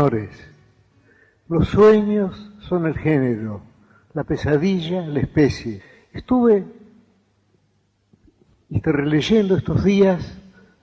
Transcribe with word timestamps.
Señores, 0.00 0.30
los 1.48 1.68
sueños 1.68 2.50
son 2.60 2.86
el 2.86 2.96
género, 2.96 3.60
la 4.14 4.24
pesadilla 4.24 5.06
la 5.06 5.20
especie. 5.20 5.82
Estuve 6.14 6.64
releyendo 8.70 9.56
estos 9.56 9.84
días 9.84 10.38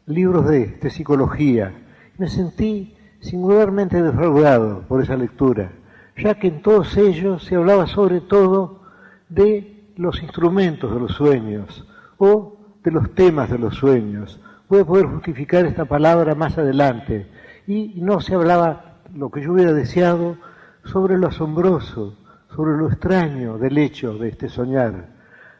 libros 0.05 0.47
de, 0.47 0.67
de 0.67 0.89
psicología 0.91 1.73
me 2.19 2.27
sentí 2.27 2.95
singularmente 3.19 4.03
defraudado 4.03 4.81
por 4.81 5.01
esa 5.01 5.15
lectura, 5.15 5.71
ya 6.15 6.35
que 6.35 6.49
en 6.49 6.61
todos 6.61 6.95
ellos 6.95 7.43
se 7.43 7.55
hablaba 7.55 7.87
sobre 7.87 8.21
todo 8.21 8.83
de 9.29 9.83
los 9.95 10.21
instrumentos 10.21 10.93
de 10.93 10.99
los 10.99 11.13
sueños 11.13 11.87
o 12.19 12.55
de 12.83 12.91
los 12.91 13.15
temas 13.15 13.49
de 13.49 13.57
los 13.57 13.75
sueños. 13.75 14.39
Voy 14.69 14.81
a 14.81 14.85
poder 14.85 15.07
justificar 15.07 15.65
esta 15.65 15.85
palabra 15.85 16.35
más 16.35 16.55
adelante 16.59 17.25
y 17.65 17.95
no 17.97 18.21
se 18.21 18.35
hablaba 18.35 18.86
lo 19.17 19.31
que 19.31 19.41
yo 19.41 19.53
hubiera 19.53 19.73
deseado 19.73 20.37
sobre 20.83 21.17
lo 21.17 21.27
asombroso, 21.27 22.17
sobre 22.55 22.77
lo 22.77 22.87
extraño 22.87 23.57
del 23.57 23.77
hecho 23.79 24.17
de 24.17 24.29
este 24.29 24.47
soñar. 24.47 25.07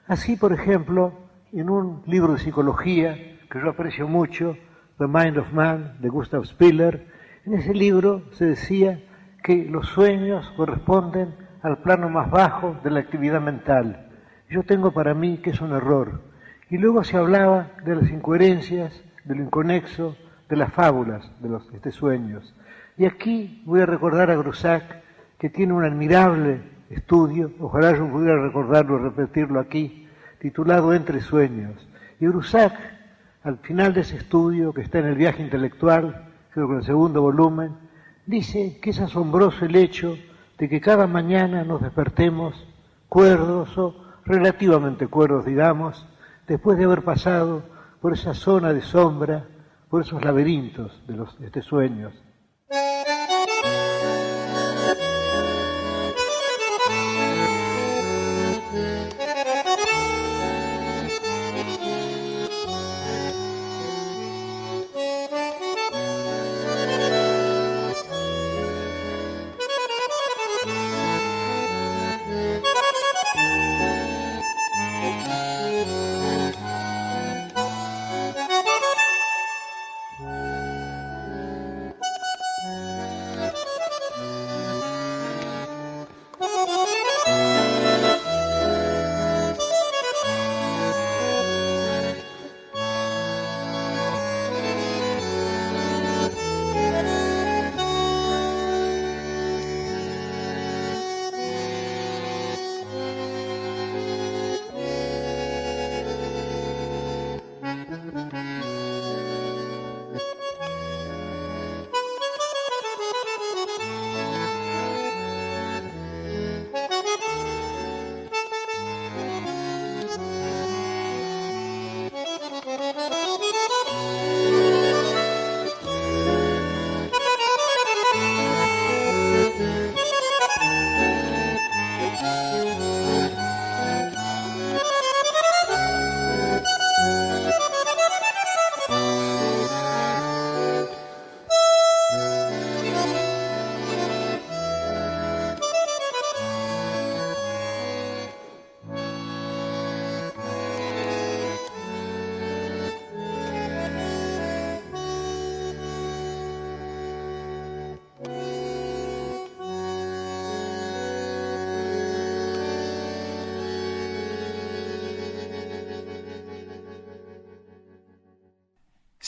Así, 0.08 0.36
por 0.36 0.53
ejemplo, 0.53 1.14
en 1.52 1.70
un 1.70 2.04
libro 2.05 2.33
de 2.33 2.39
psicología 2.39 3.15
que 3.49 3.59
yo 3.59 3.70
aprecio 3.70 4.08
mucho, 4.08 4.55
The 4.99 5.08
Mind 5.08 5.39
of 5.39 5.52
Man, 5.54 5.98
de 5.99 6.09
Gustav 6.09 6.45
Spiller, 6.45 7.08
en 7.45 7.55
ese 7.55 7.73
libro 7.73 8.21
se 8.32 8.45
decía 8.45 8.99
que 9.43 9.65
los 9.65 9.87
sueños 9.87 10.48
corresponden 10.55 11.33
al 11.64 11.80
plano 11.80 12.09
más 12.09 12.30
bajo 12.30 12.77
de 12.83 12.92
la 12.92 12.99
actividad 12.99 13.42
mental. 13.42 14.08
Yo 14.49 14.64
tengo 14.64 14.92
para 14.92 15.15
mí 15.15 15.39
que 15.39 15.49
es 15.49 15.61
un 15.61 15.71
error. 15.71 16.21
Y 16.70 16.77
luego 16.77 17.03
se 17.03 17.17
hablaba 17.17 17.71
de 17.83 17.95
las 17.95 18.09
incoherencias, 18.09 19.03
de 19.23 19.36
lo 19.36 19.43
inconexo, 19.43 20.15
de 20.48 20.55
las 20.58 20.71
fábulas 20.73 21.32
de 21.42 21.49
los 21.49 21.67
este, 21.73 21.92
sueños. 21.92 22.53
Y 22.97 23.05
aquí 23.05 23.61
voy 23.65 23.81
a 23.81 23.85
recordar 23.85 24.31
a 24.31 24.35
Grusac, 24.35 25.03
que 25.37 25.52
tiene 25.52 25.73
un 25.73 25.85
admirable 25.85 26.61
estudio, 26.89 27.52
ojalá 27.59 27.95
yo 27.95 28.09
pudiera 28.09 28.41
recordarlo 28.41 28.97
y 28.97 29.03
repetirlo 29.03 29.59
aquí, 29.59 30.08
titulado 30.39 30.93
Entre 30.93 31.21
Sueños. 31.21 31.87
Y 32.19 32.25
Grusac, 32.25 32.73
al 33.43 33.59
final 33.59 33.93
de 33.93 34.02
ese 34.02 34.17
estudio, 34.17 34.73
que 34.73 34.81
está 34.81 34.97
en 34.97 35.05
el 35.05 35.15
viaje 35.15 35.43
intelectual, 35.43 36.27
creo 36.52 36.67
que 36.67 36.73
en 36.73 36.80
el 36.80 36.85
segundo 36.85 37.21
volumen, 37.21 37.73
dice 38.25 38.80
que 38.81 38.89
es 38.89 38.99
asombroso 38.99 39.65
el 39.65 39.75
hecho 39.75 40.17
de 40.58 40.67
que 40.67 40.81
cada 40.81 41.05
mañana 41.05 41.64
nos 41.64 41.81
despertemos 41.81 42.67
cuerdos 43.09 43.77
o 43.77 43.95
relativamente 44.25 45.08
cuerdos, 45.08 45.45
digamos, 45.45 46.08
después 46.47 46.79
de 46.79 46.85
haber 46.85 47.03
pasado 47.03 47.64
por 48.02 48.14
esa 48.14 48.33
zona 48.33 48.73
de 48.73 48.81
sombra 48.81 49.45
por 49.87 50.02
esos 50.02 50.23
laberintos 50.25 51.02
de 51.08 51.15
los 51.15 51.37
sueños. 51.61 52.27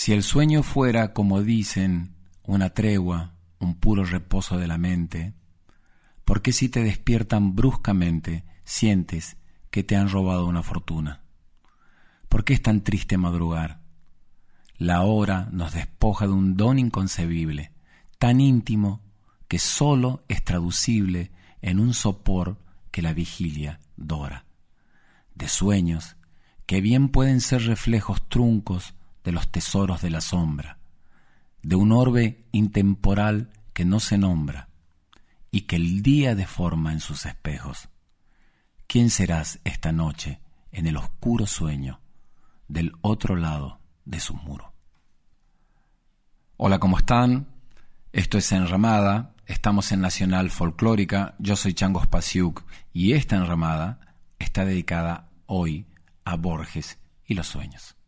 Si 0.01 0.13
el 0.13 0.23
sueño 0.23 0.63
fuera, 0.63 1.11
como 1.11 1.41
dicen, 1.41 2.15
una 2.43 2.69
tregua, 2.69 3.33
un 3.59 3.75
puro 3.75 4.05
reposo 4.05 4.57
de 4.57 4.65
la 4.65 4.77
mente? 4.77 5.33
¿Por 6.23 6.41
qué 6.41 6.53
si 6.53 6.69
te 6.69 6.81
despiertan 6.81 7.53
bruscamente 7.53 8.45
sientes 8.63 9.35
que 9.69 9.83
te 9.83 9.97
han 9.97 10.07
robado 10.07 10.47
una 10.47 10.63
fortuna? 10.63 11.23
¿Por 12.29 12.45
qué 12.45 12.53
es 12.53 12.61
tan 12.61 12.81
triste 12.81 13.17
madrugar? 13.17 13.81
La 14.77 15.01
hora 15.01 15.49
nos 15.51 15.73
despoja 15.73 16.27
de 16.27 16.31
un 16.31 16.55
don 16.55 16.79
inconcebible, 16.79 17.73
tan 18.19 18.39
íntimo 18.39 19.01
que 19.49 19.59
sólo 19.59 20.23
es 20.29 20.45
traducible 20.45 21.33
en 21.61 21.77
un 21.77 21.93
sopor 21.93 22.57
que 22.91 23.01
la 23.01 23.11
vigilia 23.11 23.81
dora, 23.97 24.45
de 25.35 25.49
sueños 25.49 26.15
que 26.65 26.79
bien 26.79 27.09
pueden 27.09 27.41
ser 27.41 27.63
reflejos 27.63 28.29
truncos 28.29 28.93
de 29.29 29.33
los 29.33 29.51
tesoros 29.51 30.01
de 30.01 30.09
la 30.09 30.21
sombra, 30.21 30.79
de 31.61 31.75
un 31.75 31.91
orbe 31.91 32.47
intemporal 32.51 33.51
que 33.73 33.85
no 33.85 33.99
se 33.99 34.17
nombra 34.17 34.69
y 35.51 35.67
que 35.67 35.75
el 35.75 36.01
día 36.01 36.33
deforma 36.33 36.93
en 36.93 36.99
sus 36.99 37.27
espejos. 37.27 37.89
¿Quién 38.87 39.11
serás 39.11 39.59
esta 39.65 39.91
noche 39.91 40.39
en 40.71 40.87
el 40.87 40.97
oscuro 40.97 41.45
sueño 41.45 41.99
del 42.67 42.93
otro 43.01 43.35
lado 43.35 43.79
de 44.03 44.19
su 44.19 44.33
muro? 44.33 44.73
Hola, 46.57 46.79
¿cómo 46.79 46.97
están? 46.97 47.49
Esto 48.11 48.39
es 48.39 48.51
Enramada, 48.51 49.35
estamos 49.45 49.91
en 49.91 50.01
Nacional 50.01 50.49
Folclórica, 50.49 51.35
yo 51.37 51.55
soy 51.55 51.75
Changos 51.75 52.07
Pasiuk 52.07 52.63
y 52.93 53.13
esta 53.13 53.35
enramada 53.35 54.15
está 54.39 54.65
dedicada 54.65 55.29
hoy 55.45 55.85
a 56.25 56.35
Borges 56.35 56.97
y 57.27 57.35
los 57.35 57.45
sueños. 57.45 57.98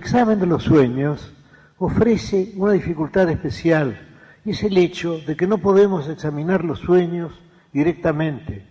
Examen 0.00 0.40
de 0.40 0.46
los 0.46 0.62
sueños 0.62 1.30
ofrece 1.76 2.54
una 2.56 2.72
dificultad 2.72 3.28
especial 3.28 4.00
y 4.46 4.52
es 4.52 4.62
el 4.62 4.78
hecho 4.78 5.18
de 5.26 5.36
que 5.36 5.46
no 5.46 5.58
podemos 5.58 6.08
examinar 6.08 6.64
los 6.64 6.78
sueños 6.78 7.38
directamente. 7.70 8.64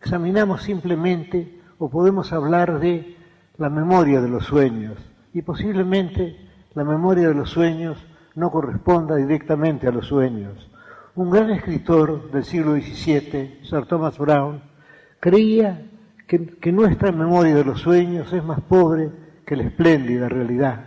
Examinamos 0.00 0.64
simplemente 0.64 1.60
o 1.78 1.88
podemos 1.88 2.32
hablar 2.32 2.80
de 2.80 3.16
la 3.58 3.70
memoria 3.70 4.20
de 4.20 4.28
los 4.28 4.44
sueños 4.44 4.98
y 5.32 5.42
posiblemente 5.42 6.36
la 6.74 6.82
memoria 6.82 7.28
de 7.28 7.34
los 7.34 7.50
sueños 7.50 8.04
no 8.34 8.50
corresponda 8.50 9.14
directamente 9.14 9.86
a 9.86 9.92
los 9.92 10.06
sueños. 10.06 10.68
Un 11.14 11.30
gran 11.30 11.50
escritor 11.50 12.28
del 12.32 12.44
siglo 12.44 12.72
XVII, 12.72 13.60
Sir 13.62 13.86
Thomas 13.86 14.18
Brown, 14.18 14.60
creía 15.20 15.80
que, 16.26 16.44
que 16.44 16.72
nuestra 16.72 17.12
memoria 17.12 17.54
de 17.54 17.64
los 17.64 17.80
sueños 17.80 18.32
es 18.32 18.42
más 18.42 18.60
pobre 18.62 19.21
que 19.46 19.56
la 19.56 19.64
espléndida 19.64 20.28
realidad. 20.28 20.84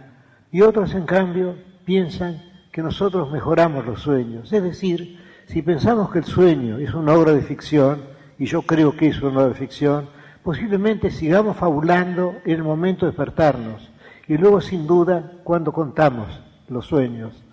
Y 0.52 0.62
otros, 0.62 0.94
en 0.94 1.06
cambio, 1.06 1.56
piensan 1.86 2.42
que 2.72 2.82
nosotros 2.82 3.32
mejoramos 3.32 3.86
los 3.86 4.02
sueños. 4.02 4.52
Es 4.52 4.64
decir, 4.64 5.20
si 5.48 5.62
pensamos 5.62 6.12
que 6.12 6.20
el 6.20 6.26
sueño 6.26 6.78
es 6.78 6.94
una 6.94 7.14
obra 7.14 7.34
de 7.34 7.42
ficción, 7.42 8.02
y 8.38 8.46
yo 8.46 8.64
creo 8.64 8.96
que 8.96 9.08
es 9.08 9.22
una 9.22 9.40
obra 9.40 9.48
de 9.50 9.54
ficción, 9.56 10.10
posiblemente 10.44 11.12
sigamos 11.12 11.58
fabulando 11.58 12.36
en 12.46 12.56
el 12.56 12.64
momento 12.64 13.06
de 13.06 13.12
despertarnos, 13.12 13.90
y 14.28 14.38
luego 14.38 14.62
sin 14.62 14.88
duda 14.88 15.34
cuando 15.44 15.72
contamos 15.72 16.42
los 16.68 16.86
sueños. 16.86 17.44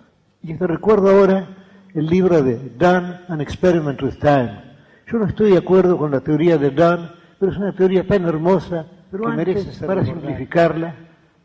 Y 0.41 0.53
te 0.55 0.67
recuerdo 0.67 1.09
ahora 1.09 1.47
el 1.93 2.07
libro 2.07 2.41
de 2.41 2.57
Done, 2.77 3.19
An 3.27 3.41
Experiment 3.41 4.01
with 4.01 4.17
Time. 4.19 4.61
Yo 5.07 5.19
no 5.19 5.25
estoy 5.25 5.51
de 5.51 5.57
acuerdo 5.57 5.97
con 5.97 6.11
la 6.11 6.21
teoría 6.21 6.57
de 6.57 6.71
Dunn, 6.71 7.11
pero 7.39 7.51
es 7.51 7.57
una 7.57 7.73
teoría 7.73 8.05
tan 8.07 8.25
hermosa 8.25 8.87
pero 9.13 9.31
merece 9.31 9.85
Para 9.85 10.03
simplificarla, 10.03 10.95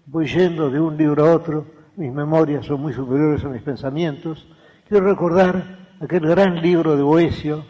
voy 0.07 0.27
yendo 0.27 0.71
de 0.71 0.81
un 0.81 0.97
libro 0.97 1.27
a 1.27 1.35
otro, 1.35 1.67
mis 1.97 2.11
memorias 2.11 2.65
son 2.65 2.81
muy 2.81 2.95
superiores 2.95 3.45
a 3.45 3.51
mis 3.51 3.61
pensamientos. 3.61 4.49
Quiero 4.89 5.05
recordar 5.07 5.77
aquel 6.01 6.27
gran 6.27 6.63
libro 6.63 6.97
de 6.97 7.03
Boesio, 7.03 7.67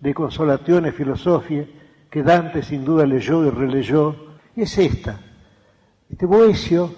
de 0.00 0.12
Consolaciones 0.12 0.94
Filosofie, 0.94 1.66
que 2.10 2.22
Dante 2.22 2.62
sin 2.62 2.84
duda 2.84 3.06
leyó 3.06 3.46
y 3.46 3.48
releyó, 3.48 4.34
y 4.54 4.62
es 4.62 4.76
esta. 4.76 5.18
Este 6.10 6.26
Boesio, 6.26 6.94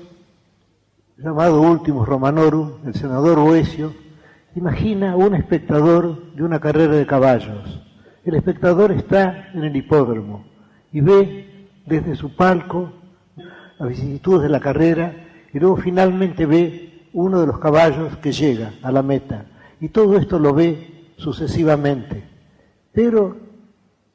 llamado 1.18 1.60
Último 1.60 2.04
Romanorum, 2.04 2.78
el 2.84 2.94
senador 2.94 3.38
Boesio, 3.38 3.94
imagina 4.56 5.14
un 5.14 5.36
espectador 5.36 6.34
de 6.34 6.42
una 6.42 6.58
carrera 6.58 6.96
de 6.96 7.06
caballos. 7.06 7.80
El 8.24 8.34
espectador 8.34 8.90
está 8.90 9.50
en 9.54 9.62
el 9.62 9.76
hipódromo 9.76 10.46
y 10.90 11.00
ve 11.00 11.49
desde 11.90 12.14
su 12.14 12.36
palco 12.36 12.92
las 13.78 13.88
vicisitudes 13.88 14.42
de 14.42 14.48
la 14.48 14.60
carrera 14.60 15.12
y 15.52 15.58
luego 15.58 15.76
finalmente 15.76 16.46
ve 16.46 17.08
uno 17.12 17.40
de 17.40 17.48
los 17.48 17.58
caballos 17.58 18.16
que 18.18 18.30
llega 18.30 18.74
a 18.82 18.92
la 18.92 19.02
meta. 19.02 19.46
Y 19.80 19.88
todo 19.88 20.16
esto 20.16 20.38
lo 20.38 20.54
ve 20.54 21.12
sucesivamente. 21.16 22.22
Pero 22.92 23.36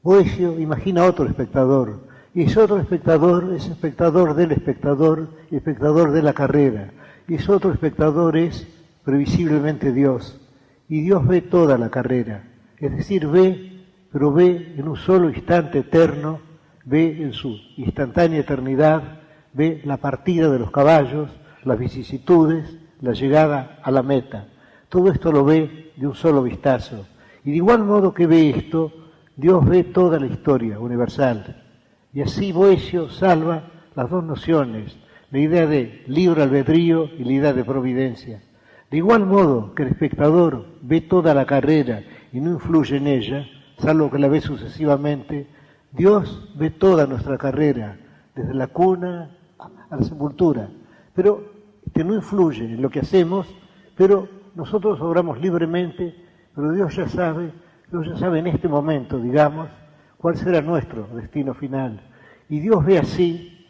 Boesio 0.01 0.57
imagina 0.59 1.03
otro 1.03 1.25
espectador, 1.25 2.05
y 2.33 2.43
ese 2.43 2.59
otro 2.59 2.77
espectador 2.79 3.53
es 3.53 3.67
espectador 3.67 4.35
del 4.35 4.51
espectador 4.51 5.29
espectador 5.51 6.11
de 6.11 6.21
la 6.21 6.33
carrera. 6.33 6.91
Y 7.27 7.35
ese 7.35 7.51
otro 7.51 7.71
espectador 7.71 8.37
es 8.37 8.67
previsiblemente 9.03 9.91
Dios. 9.91 10.39
Y 10.87 11.01
Dios 11.01 11.25
ve 11.27 11.41
toda 11.41 11.77
la 11.77 11.89
carrera. 11.89 12.43
Es 12.77 12.95
decir, 12.95 13.27
ve, 13.27 13.85
pero 14.11 14.31
ve 14.31 14.75
en 14.77 14.87
un 14.87 14.97
solo 14.97 15.29
instante 15.29 15.79
eterno 15.79 16.39
ve 16.85 17.21
en 17.21 17.33
su 17.33 17.59
instantánea 17.77 18.39
eternidad, 18.39 19.19
ve 19.53 19.81
la 19.83 19.97
partida 19.97 20.49
de 20.49 20.59
los 20.59 20.71
caballos, 20.71 21.29
las 21.63 21.77
vicisitudes, 21.79 22.77
la 23.01 23.13
llegada 23.13 23.79
a 23.83 23.91
la 23.91 24.03
meta. 24.03 24.47
Todo 24.89 25.11
esto 25.11 25.31
lo 25.31 25.43
ve 25.43 25.91
de 25.95 26.07
un 26.07 26.15
solo 26.15 26.43
vistazo. 26.43 27.05
Y 27.43 27.51
de 27.51 27.57
igual 27.57 27.83
modo 27.83 28.13
que 28.13 28.27
ve 28.27 28.49
esto, 28.51 28.91
Dios 29.35 29.65
ve 29.65 29.83
toda 29.83 30.19
la 30.19 30.27
historia 30.27 30.79
universal. 30.79 31.63
Y 32.13 32.21
así 32.21 32.51
Boesio 32.51 33.09
salva 33.09 33.63
las 33.95 34.09
dos 34.09 34.23
nociones, 34.23 34.95
la 35.31 35.39
idea 35.39 35.65
de 35.65 36.03
libre 36.07 36.43
albedrío 36.43 37.09
y 37.17 37.23
la 37.23 37.31
idea 37.33 37.53
de 37.53 37.63
providencia. 37.63 38.41
De 38.89 38.97
igual 38.97 39.25
modo 39.25 39.73
que 39.73 39.83
el 39.83 39.89
espectador 39.89 40.65
ve 40.81 41.01
toda 41.01 41.33
la 41.33 41.45
carrera 41.45 42.03
y 42.31 42.39
no 42.39 42.51
influye 42.51 42.97
en 42.97 43.07
ella, 43.07 43.45
salvo 43.79 44.09
que 44.09 44.19
la 44.19 44.27
ve 44.27 44.41
sucesivamente, 44.41 45.47
Dios 45.95 46.49
ve 46.55 46.69
toda 46.69 47.07
nuestra 47.07 47.37
carrera, 47.37 47.97
desde 48.35 48.53
la 48.53 48.67
cuna 48.67 49.31
a 49.57 49.95
la 49.95 50.03
sepultura, 50.03 50.69
pero 51.13 51.53
que 51.93 52.03
no 52.03 52.15
influye 52.15 52.65
en 52.65 52.81
lo 52.81 52.89
que 52.89 52.99
hacemos, 52.99 53.47
pero 53.95 54.27
nosotros 54.55 54.99
obramos 55.01 55.39
libremente, 55.39 56.15
pero 56.53 56.71
Dios 56.73 56.95
ya 56.95 57.07
sabe 57.07 57.51
Dios 57.91 58.07
ya 58.07 58.17
sabe 58.17 58.39
en 58.39 58.47
este 58.47 58.67
momento, 58.67 59.19
digamos, 59.19 59.69
cuál 60.17 60.35
será 60.35 60.61
nuestro 60.61 61.07
destino 61.13 61.53
final. 61.53 62.01
Y 62.49 62.59
Dios 62.59 62.83
ve 62.83 62.97
así, 62.97 63.67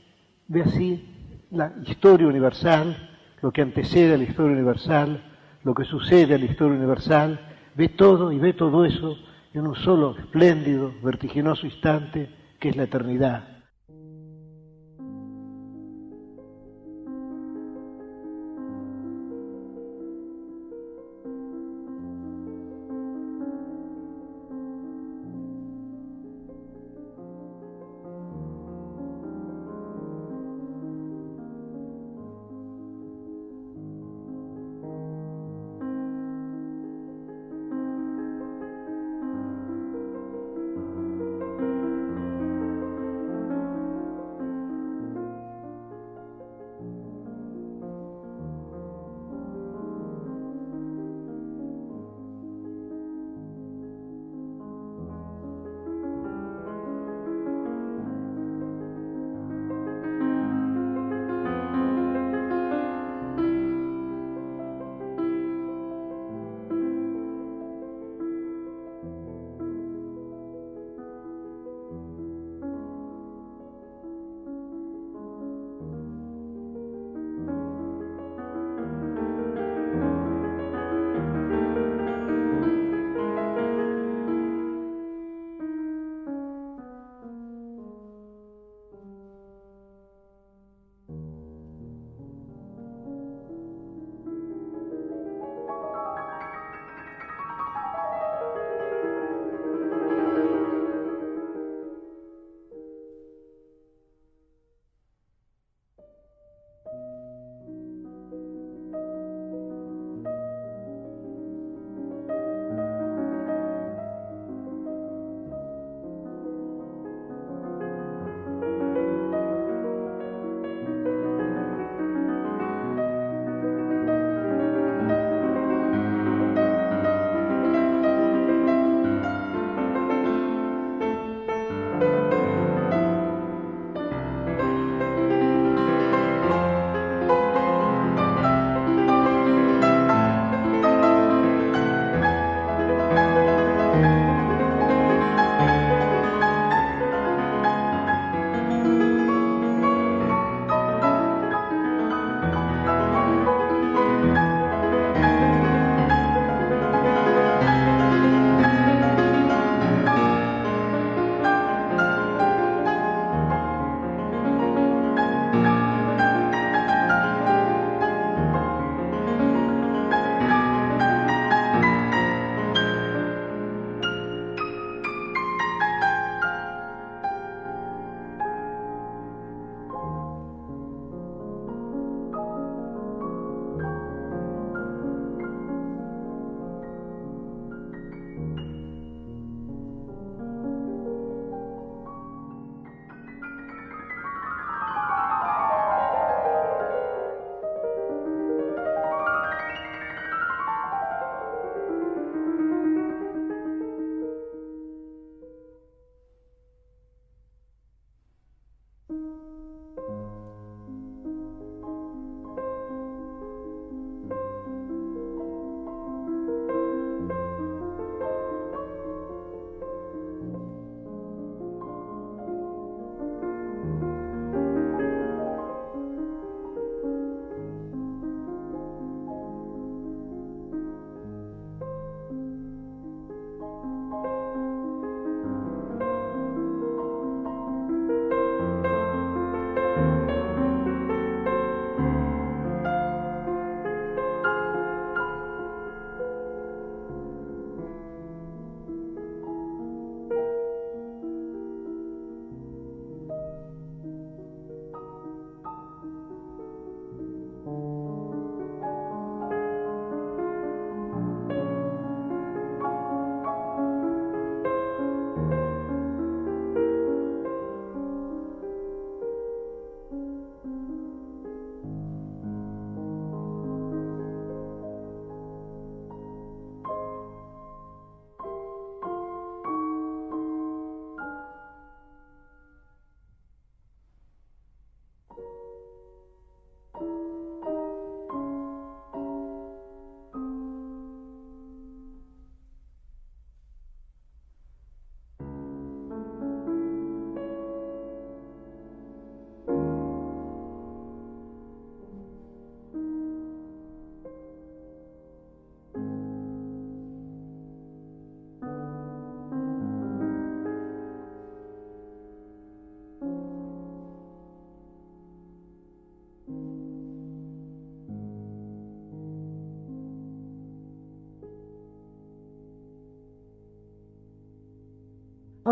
ve 0.48 0.62
así 0.62 1.46
la 1.51 1.74
historia 1.86 2.27
universal, 2.27 2.96
lo 3.41 3.51
que 3.51 3.62
antecede 3.62 4.13
a 4.13 4.17
la 4.17 4.24
historia 4.24 4.53
universal, 4.53 5.22
lo 5.63 5.74
que 5.74 5.84
sucede 5.84 6.36
a 6.36 6.38
la 6.38 6.46
historia 6.46 6.77
universal, 6.77 7.39
ve 7.75 7.89
todo 7.89 8.32
y 8.32 8.39
ve 8.39 8.53
todo 8.53 8.86
eso 8.86 9.17
en 9.55 9.67
un 9.67 9.75
solo 9.75 10.17
espléndido, 10.17 10.93
vertiginoso 11.01 11.65
instante 11.65 12.29
que 12.59 12.69
es 12.69 12.75
la 12.75 12.83
eternidad. 12.83 13.54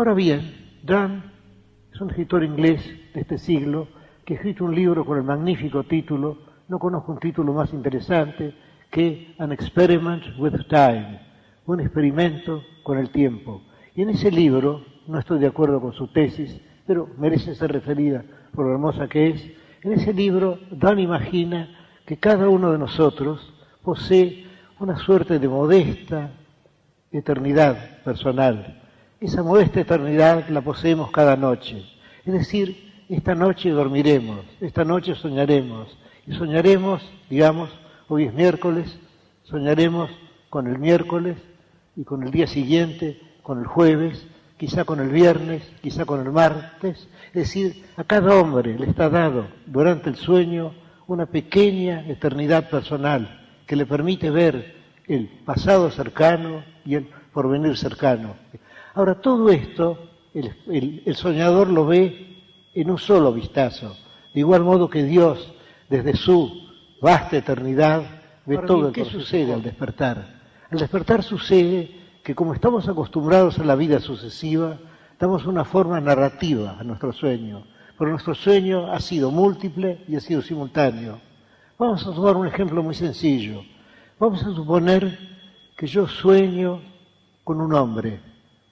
Ahora 0.04 0.16
bien, 0.16 0.54
Donne 0.82 1.22
es 1.90 1.98
un 1.98 2.10
escritor 2.10 2.44
inglés 2.44 2.84
de 3.14 3.22
este 3.22 3.38
siglo 3.38 3.88
que 4.26 4.34
ha 4.34 4.36
escrito 4.36 4.66
un 4.66 4.74
libro 4.74 5.06
con 5.06 5.16
el 5.16 5.24
magnífico 5.24 5.82
título, 5.84 6.36
no 6.68 6.78
conozco 6.78 7.12
un 7.12 7.18
título 7.18 7.54
más 7.54 7.72
interesante, 7.72 8.54
que 8.90 9.34
An 9.38 9.50
Experiment 9.50 10.22
with 10.38 10.56
Time, 10.68 11.20
un 11.64 11.80
experimento 11.80 12.62
con 12.82 12.98
el 12.98 13.08
tiempo. 13.08 13.62
Y 13.94 14.02
en 14.02 14.10
ese 14.10 14.30
libro, 14.30 14.84
no 15.06 15.18
estoy 15.18 15.38
de 15.38 15.46
acuerdo 15.46 15.80
con 15.80 15.94
su 15.94 16.08
tesis, 16.08 16.60
pero 16.86 17.08
merece 17.16 17.54
ser 17.54 17.72
referida 17.72 18.22
por 18.54 18.66
lo 18.66 18.72
hermosa 18.72 19.08
que 19.08 19.28
es, 19.28 19.52
en 19.84 19.92
ese 19.94 20.12
libro 20.12 20.58
Dan 20.70 20.98
imagina 20.98 21.70
que 22.04 22.18
cada 22.18 22.50
uno 22.50 22.72
de 22.72 22.78
nosotros 22.78 23.54
posee 23.82 24.44
una 24.80 24.98
suerte 24.98 25.38
de 25.38 25.48
modesta 25.48 26.30
eternidad 27.10 28.02
personal. 28.04 28.83
Esa 29.24 29.42
modesta 29.42 29.80
eternidad 29.80 30.50
la 30.50 30.60
poseemos 30.60 31.10
cada 31.10 31.34
noche. 31.34 31.82
Es 32.26 32.32
decir, 32.34 32.92
esta 33.08 33.34
noche 33.34 33.70
dormiremos, 33.70 34.40
esta 34.60 34.84
noche 34.84 35.14
soñaremos. 35.14 35.96
Y 36.26 36.34
soñaremos, 36.34 37.00
digamos, 37.30 37.70
hoy 38.08 38.24
es 38.24 38.34
miércoles, 38.34 38.98
soñaremos 39.44 40.10
con 40.50 40.66
el 40.66 40.78
miércoles 40.78 41.38
y 41.96 42.04
con 42.04 42.22
el 42.22 42.32
día 42.32 42.46
siguiente, 42.46 43.18
con 43.42 43.60
el 43.60 43.66
jueves, 43.66 44.26
quizá 44.58 44.84
con 44.84 45.00
el 45.00 45.08
viernes, 45.08 45.62
quizá 45.80 46.04
con 46.04 46.20
el 46.20 46.30
martes. 46.30 47.08
Es 47.28 47.32
decir, 47.32 47.82
a 47.96 48.04
cada 48.04 48.34
hombre 48.34 48.78
le 48.78 48.90
está 48.90 49.08
dado 49.08 49.46
durante 49.64 50.10
el 50.10 50.16
sueño 50.16 50.74
una 51.06 51.24
pequeña 51.24 52.06
eternidad 52.08 52.68
personal 52.68 53.40
que 53.66 53.74
le 53.74 53.86
permite 53.86 54.28
ver 54.28 54.74
el 55.08 55.28
pasado 55.46 55.90
cercano 55.90 56.62
y 56.84 56.96
el 56.96 57.08
porvenir 57.32 57.78
cercano. 57.78 58.34
Ahora, 58.94 59.20
todo 59.20 59.50
esto 59.50 59.98
el, 60.34 61.14
soñador 61.16 61.68
lo 61.68 61.86
ve 61.86 62.42
en 62.74 62.90
un 62.90 62.98
solo 62.98 63.32
vistazo, 63.32 63.96
de 64.32 64.40
igual 64.40 64.62
modo 64.62 64.88
que 64.90 65.04
Dios, 65.04 65.52
desde 65.88 66.16
su 66.16 66.50
vasta 67.00 67.36
eternidad, 67.36 68.02
ve 68.46 68.58
todo 68.58 68.82
lo 68.82 68.92
que 68.92 69.04
sucede 69.04 69.52
al 69.52 69.62
despertar. 69.62 70.42
Al 70.70 70.78
despertar 70.78 71.22
sucede 71.22 71.90
que 72.22 72.34
como 72.34 72.54
estamos 72.54 72.88
acostumbrados 72.88 73.58
a 73.58 73.64
la 73.64 73.76
vida 73.76 74.00
sucesiva, 74.00 74.78
damos 75.18 75.46
una 75.46 75.64
forma 75.64 76.00
narrativa 76.00 76.76
a 76.78 76.84
nuestro 76.84 77.12
sueño, 77.12 77.64
pero 77.98 78.10
nuestro 78.10 78.34
sueño 78.34 78.92
ha 78.92 79.00
sido 79.00 79.30
múltiple 79.30 80.04
y 80.08 80.16
ha 80.16 80.20
sido 80.20 80.42
simultáneo. 80.42 81.20
Vamos 81.78 82.06
a 82.06 82.14
tomar 82.14 82.36
un 82.36 82.46
ejemplo 82.46 82.82
muy 82.82 82.94
sencillo. 82.94 83.62
Vamos 84.18 84.42
a 84.44 84.54
suponer 84.54 85.18
que 85.76 85.86
yo 85.86 86.06
sueño 86.06 86.80
con 87.42 87.60
un 87.60 87.74
hombre, 87.74 88.20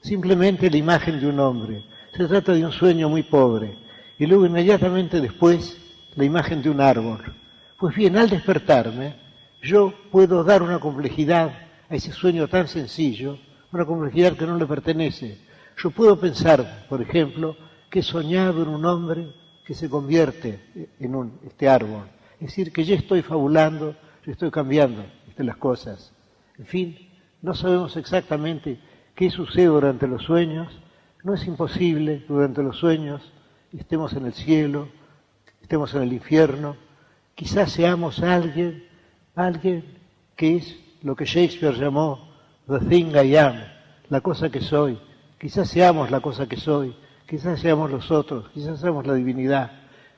simplemente 0.02 0.70
la 0.70 0.76
imagen 0.76 1.20
de 1.20 1.26
un 1.26 1.40
hombre. 1.40 1.84
Se 2.16 2.26
trata 2.26 2.52
de 2.52 2.64
un 2.64 2.72
sueño 2.72 3.08
muy 3.08 3.22
pobre. 3.22 3.78
Y 4.18 4.26
luego 4.26 4.44
inmediatamente 4.46 5.20
después 5.20 5.78
la 6.14 6.24
imagen 6.24 6.62
de 6.62 6.70
un 6.70 6.80
árbol. 6.80 7.34
Pues 7.78 7.96
bien, 7.96 8.16
al 8.16 8.28
despertarme, 8.28 9.16
yo 9.62 9.92
puedo 10.10 10.44
dar 10.44 10.62
una 10.62 10.78
complejidad 10.78 11.52
a 11.88 11.94
ese 11.94 12.12
sueño 12.12 12.48
tan 12.48 12.68
sencillo, 12.68 13.38
una 13.72 13.84
complejidad 13.84 14.36
que 14.36 14.46
no 14.46 14.56
le 14.56 14.66
pertenece. 14.66 15.38
Yo 15.76 15.90
puedo 15.90 16.18
pensar, 16.18 16.86
por 16.88 17.00
ejemplo, 17.00 17.56
que 17.90 18.00
he 18.00 18.02
soñado 18.02 18.62
en 18.62 18.68
un 18.68 18.84
hombre 18.84 19.28
que 19.64 19.74
se 19.74 19.88
convierte 19.88 20.90
en 20.98 21.14
un, 21.14 21.38
este 21.46 21.68
árbol. 21.68 22.04
Es 22.34 22.48
decir, 22.48 22.72
que 22.72 22.84
yo 22.84 22.94
estoy 22.94 23.22
fabulando, 23.22 23.96
yo 24.24 24.32
estoy 24.32 24.50
cambiando 24.50 25.04
de 25.36 25.44
las 25.44 25.56
cosas. 25.56 26.12
En 26.58 26.66
fin, 26.66 27.08
no 27.40 27.54
sabemos 27.54 27.96
exactamente 27.96 28.78
qué 29.14 29.30
sucede 29.30 29.66
durante 29.66 30.06
los 30.06 30.22
sueños. 30.22 30.68
No 31.22 31.34
es 31.34 31.46
imposible 31.46 32.24
durante 32.28 32.62
los 32.62 32.76
sueños 32.76 33.32
estemos 33.78 34.12
en 34.12 34.26
el 34.26 34.32
cielo, 34.32 34.88
estemos 35.62 35.94
en 35.94 36.02
el 36.02 36.12
infierno. 36.12 36.76
Quizás 37.34 37.72
seamos 37.72 38.22
alguien, 38.22 38.84
alguien 39.34 39.84
que 40.36 40.56
es 40.56 40.76
lo 41.02 41.16
que 41.16 41.24
Shakespeare 41.24 41.74
llamó 41.74 42.28
the 42.68 42.78
thing 42.80 43.12
I 43.14 43.36
am, 43.36 43.56
la 44.08 44.20
cosa 44.20 44.50
que 44.50 44.60
soy. 44.60 44.98
Quizás 45.38 45.68
seamos 45.68 46.10
la 46.10 46.20
cosa 46.20 46.46
que 46.46 46.56
soy, 46.56 46.94
quizás 47.26 47.60
seamos 47.60 47.90
los 47.90 48.10
otros, 48.10 48.48
quizás 48.50 48.80
seamos 48.80 49.06
la 49.06 49.14
divinidad. 49.14 49.72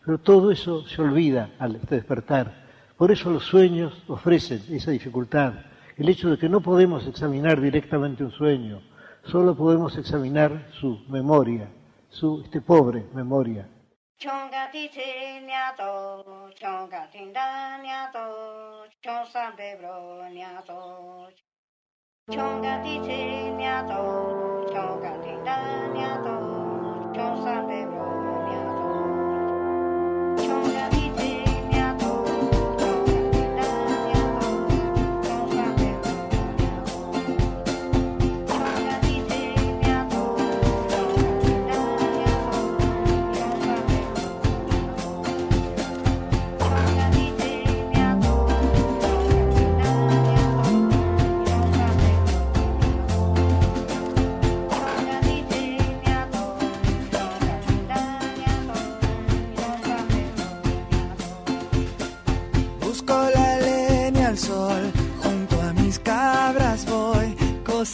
Pero 0.05 0.19
todo 0.19 0.51
eso 0.51 0.87
se 0.87 1.01
olvida 1.01 1.51
al 1.59 1.81
despertar. 1.89 2.65
Por 2.99 3.11
eso 3.11 3.31
los 3.31 3.45
sueños 3.45 4.03
ofrecen 4.07 4.63
esa 4.71 4.91
dificultad. 4.91 5.55
El 5.97 6.09
hecho 6.09 6.29
de 6.29 6.39
que 6.39 6.49
no 6.49 6.61
podemos 6.61 7.07
examinar 7.07 7.61
directamente 7.61 8.25
un 8.25 8.33
sueño, 8.33 8.83
solo 9.31 9.55
podemos 9.55 9.97
examinar 9.97 10.69
su 10.81 10.99
memoria, 11.09 11.69
su 12.09 12.43
este 12.45 12.61
pobre 12.61 13.07
memoria. 13.15 13.69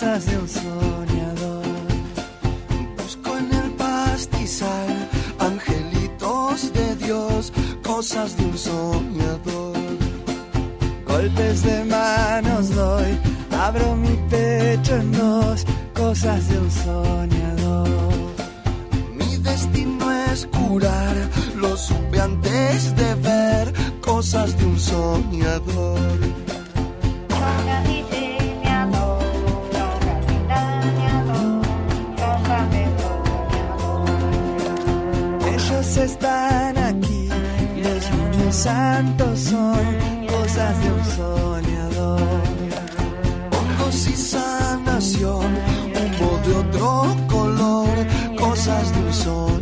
De 0.01 0.39
un 0.39 0.49
soñador. 0.49 1.67
Busco 2.97 3.37
en 3.37 3.53
el 3.53 3.71
pastizal 3.73 5.09
angelitos 5.39 6.73
de 6.73 6.97
Dios, 6.97 7.53
cosas 7.85 8.35
de 8.39 8.45
un 8.47 8.57
soñador. 8.57 9.77
Golpes 11.07 11.63
de 11.65 11.85
manos 11.85 12.75
doy, 12.75 13.19
abro 13.61 13.95
mi 13.95 14.17
pecho 14.31 14.97
en 14.97 15.13
dos, 15.13 15.67
cosas 15.95 16.49
de 16.49 16.59
un 16.59 16.71
soñador. 16.71 17.89
Mi 19.19 19.37
destino 19.37 20.11
es 20.33 20.47
curar, 20.47 21.15
lo 21.57 21.77
supe 21.77 22.19
antes 22.19 22.97
de 22.97 23.15
ver, 23.17 23.75
cosas 24.01 24.57
de 24.57 24.65
un 24.65 24.81
soñador. 24.81 26.50
Santos 38.53 39.39
son 39.39 40.27
cosas 40.27 40.83
de 40.83 40.93
un 40.93 41.05
soñador. 41.05 42.21
Hongos 43.53 44.09
y 44.09 44.17
sanación, 44.17 45.55
humo 45.95 46.39
de 46.45 46.55
otro 46.57 47.17
color, 47.29 47.89
cosas 48.37 48.93
de 48.93 49.01
un 49.03 49.13
soñador. 49.13 49.60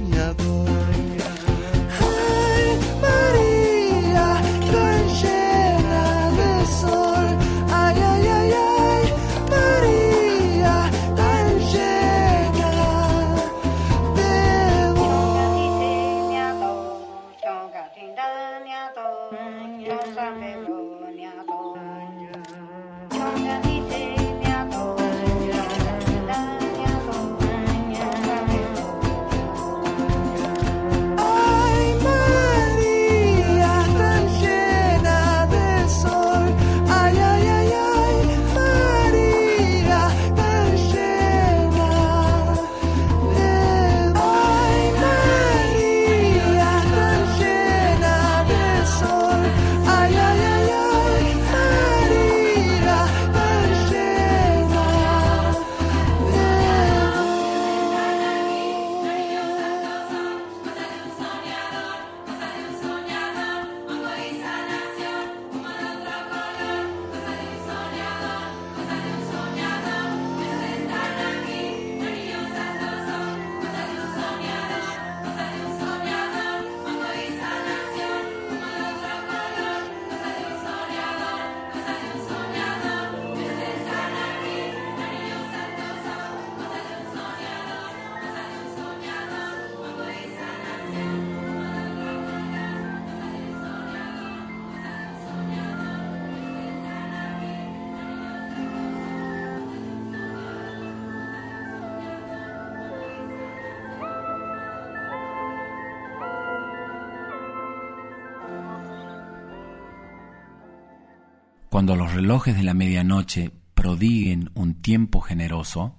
Cuando 111.78 111.94
los 111.94 112.12
relojes 112.12 112.56
de 112.56 112.64
la 112.64 112.74
medianoche 112.74 113.52
prodiguen 113.74 114.50
un 114.54 114.82
tiempo 114.82 115.20
generoso, 115.20 115.96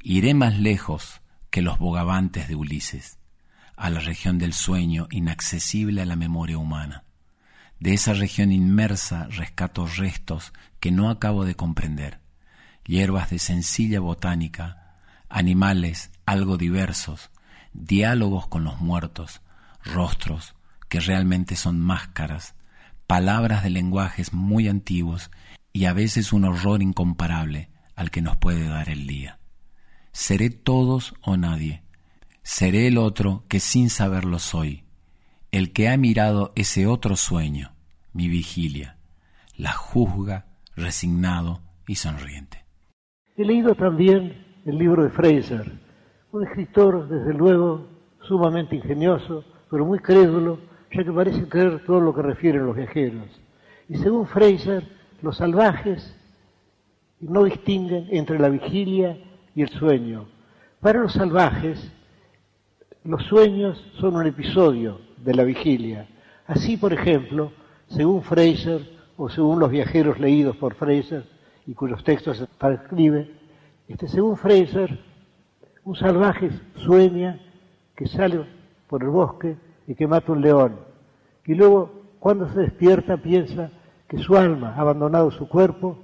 iré 0.00 0.32
más 0.32 0.56
lejos 0.56 1.22
que 1.50 1.60
los 1.60 1.80
bogavantes 1.80 2.46
de 2.46 2.54
Ulises, 2.54 3.18
a 3.74 3.90
la 3.90 3.98
región 3.98 4.38
del 4.38 4.52
sueño 4.52 5.08
inaccesible 5.10 6.02
a 6.02 6.06
la 6.06 6.14
memoria 6.14 6.56
humana. 6.56 7.02
De 7.80 7.94
esa 7.94 8.12
región 8.12 8.52
inmersa 8.52 9.26
rescato 9.26 9.86
restos 9.86 10.52
que 10.78 10.92
no 10.92 11.10
acabo 11.10 11.44
de 11.44 11.56
comprender, 11.56 12.20
hierbas 12.86 13.28
de 13.28 13.40
sencilla 13.40 13.98
botánica, 13.98 15.00
animales 15.28 16.12
algo 16.26 16.58
diversos, 16.58 17.32
diálogos 17.72 18.46
con 18.46 18.62
los 18.62 18.80
muertos, 18.80 19.40
rostros 19.82 20.54
que 20.88 21.00
realmente 21.00 21.56
son 21.56 21.80
máscaras, 21.80 22.54
palabras 23.06 23.62
de 23.62 23.70
lenguajes 23.70 24.32
muy 24.32 24.68
antiguos 24.68 25.30
y 25.72 25.86
a 25.86 25.92
veces 25.92 26.32
un 26.32 26.44
horror 26.44 26.82
incomparable 26.82 27.70
al 27.96 28.10
que 28.10 28.22
nos 28.22 28.36
puede 28.36 28.68
dar 28.68 28.88
el 28.88 29.06
día. 29.06 29.38
Seré 30.12 30.50
todos 30.50 31.14
o 31.22 31.36
nadie, 31.36 31.82
seré 32.42 32.86
el 32.86 32.98
otro 32.98 33.44
que 33.48 33.60
sin 33.60 33.90
saberlo 33.90 34.38
soy, 34.38 34.84
el 35.50 35.72
que 35.72 35.88
ha 35.88 35.96
mirado 35.96 36.52
ese 36.54 36.86
otro 36.86 37.16
sueño, 37.16 37.72
mi 38.12 38.28
vigilia, 38.28 38.96
la 39.56 39.72
juzga 39.72 40.46
resignado 40.76 41.60
y 41.86 41.96
sonriente. 41.96 42.64
He 43.36 43.44
leído 43.44 43.74
también 43.74 44.60
el 44.64 44.78
libro 44.78 45.04
de 45.04 45.10
Fraser, 45.10 45.80
un 46.32 46.46
escritor, 46.46 47.08
desde 47.08 47.34
luego, 47.34 47.86
sumamente 48.26 48.76
ingenioso, 48.76 49.44
pero 49.70 49.84
muy 49.84 49.98
crédulo, 49.98 50.58
ya 50.92 51.04
que 51.04 51.12
parece 51.12 51.48
creer 51.48 51.84
todo 51.84 52.00
lo 52.00 52.14
que 52.14 52.22
refieren 52.22 52.66
los 52.66 52.76
viajeros. 52.76 53.28
Y 53.88 53.96
según 53.96 54.26
Fraser, 54.26 54.86
los 55.22 55.36
salvajes 55.36 56.14
no 57.20 57.44
distinguen 57.44 58.08
entre 58.10 58.38
la 58.38 58.48
vigilia 58.48 59.18
y 59.54 59.62
el 59.62 59.68
sueño. 59.68 60.26
Para 60.80 61.00
los 61.00 61.12
salvajes, 61.12 61.92
los 63.04 63.22
sueños 63.24 63.82
son 64.00 64.16
un 64.16 64.26
episodio 64.26 65.00
de 65.18 65.34
la 65.34 65.44
vigilia. 65.44 66.08
Así, 66.46 66.76
por 66.76 66.92
ejemplo, 66.92 67.52
según 67.88 68.22
Fraser, 68.22 68.90
o 69.16 69.28
según 69.28 69.60
los 69.60 69.70
viajeros 69.70 70.18
leídos 70.18 70.56
por 70.56 70.74
Fraser, 70.74 71.24
y 71.66 71.74
cuyos 71.74 72.02
textos 72.02 72.44
transcribe, 72.58 73.30
este, 73.88 74.08
según 74.08 74.36
Fraser, 74.36 74.98
un 75.84 75.94
salvaje 75.94 76.50
sueña 76.76 77.38
que 77.94 78.06
sale 78.06 78.44
por 78.88 79.02
el 79.02 79.10
bosque 79.10 79.56
y 79.86 79.94
que 79.94 80.06
mata 80.06 80.32
un 80.32 80.40
león. 80.40 80.76
Y 81.44 81.54
luego, 81.54 81.90
cuando 82.18 82.48
se 82.48 82.60
despierta, 82.60 83.16
piensa 83.16 83.70
que 84.08 84.18
su 84.18 84.36
alma 84.36 84.74
ha 84.76 84.80
abandonado 84.80 85.30
su 85.30 85.48
cuerpo 85.48 85.98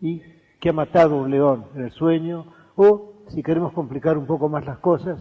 y 0.00 0.22
que 0.60 0.68
ha 0.68 0.72
matado 0.72 1.16
un 1.16 1.30
león 1.30 1.66
en 1.74 1.84
el 1.84 1.92
sueño, 1.92 2.46
o, 2.76 3.12
si 3.28 3.42
queremos 3.42 3.72
complicar 3.72 4.18
un 4.18 4.26
poco 4.26 4.48
más 4.48 4.66
las 4.66 4.78
cosas, 4.78 5.18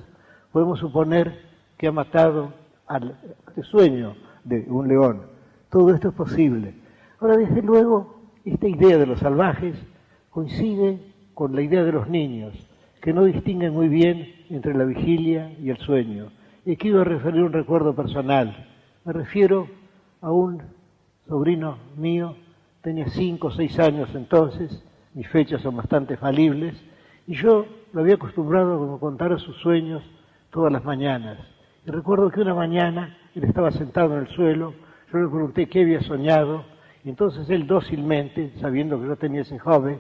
podemos 0.52 0.80
suponer 0.80 1.40
que 1.78 1.88
ha 1.88 1.92
matado 1.92 2.54
al 2.88 3.18
sueño 3.64 4.16
de 4.44 4.66
un 4.68 4.88
león. 4.88 5.24
Todo 5.70 5.94
esto 5.94 6.10
es 6.10 6.14
posible. 6.14 6.76
Ahora, 7.20 7.38
desde 7.38 7.62
luego, 7.62 8.16
esta 8.44 8.68
idea 8.68 8.98
de 8.98 9.06
los 9.06 9.20
salvajes 9.20 9.76
coincide 10.30 11.00
con 11.34 11.56
la 11.56 11.62
idea 11.62 11.84
de 11.84 11.92
los 11.92 12.10
niños, 12.10 12.54
que 13.02 13.14
no 13.14 13.24
distinguen 13.24 13.74
muy 13.74 13.88
bien 13.88 14.28
entre 14.50 14.74
la 14.74 14.84
vigilia 14.84 15.52
y 15.60 15.70
el 15.70 15.78
sueño. 15.78 16.32
Y 16.64 16.74
aquí 16.74 16.92
voy 16.92 17.02
a 17.02 17.06
referir 17.06 17.42
un 17.42 17.54
recuerdo 17.54 17.96
personal. 17.96 18.68
Me 19.04 19.14
refiero 19.14 19.68
a 20.22 20.32
un 20.32 20.62
sobrino 21.28 21.80
mío, 21.98 22.36
tenía 22.82 23.08
cinco 23.08 23.48
o 23.48 23.52
seis 23.52 23.80
años 23.80 24.10
entonces, 24.14 24.84
mis 25.16 25.28
fechas 25.28 25.62
son 25.62 25.78
bastante 25.78 26.18
falibles, 26.18 26.76
y 27.26 27.34
yo 27.34 27.66
lo 27.94 28.02
había 28.02 28.16
acostumbrado 28.16 28.94
a 28.94 29.00
contar 29.00 29.40
sus 29.40 29.58
sueños 29.58 30.04
todas 30.52 30.72
las 30.72 30.86
mañanas. 30.86 31.40
Y 31.86 31.90
recuerdo 31.90 32.30
que 32.30 32.42
una 32.42 32.54
mañana 32.54 33.18
él 33.34 33.44
estaba 33.44 33.72
sentado 33.72 34.14
en 34.14 34.28
el 34.28 34.28
suelo, 34.28 34.76
yo 35.12 35.18
le 35.18 35.28
pregunté 35.30 35.68
qué 35.68 35.82
había 35.82 36.02
soñado, 36.02 36.64
y 37.04 37.10
entonces 37.10 37.50
él 37.50 37.66
dócilmente, 37.66 38.54
sabiendo 38.62 39.02
que 39.02 39.08
yo 39.08 39.16
tenía 39.16 39.42
ese 39.42 39.58
joven, 39.58 40.00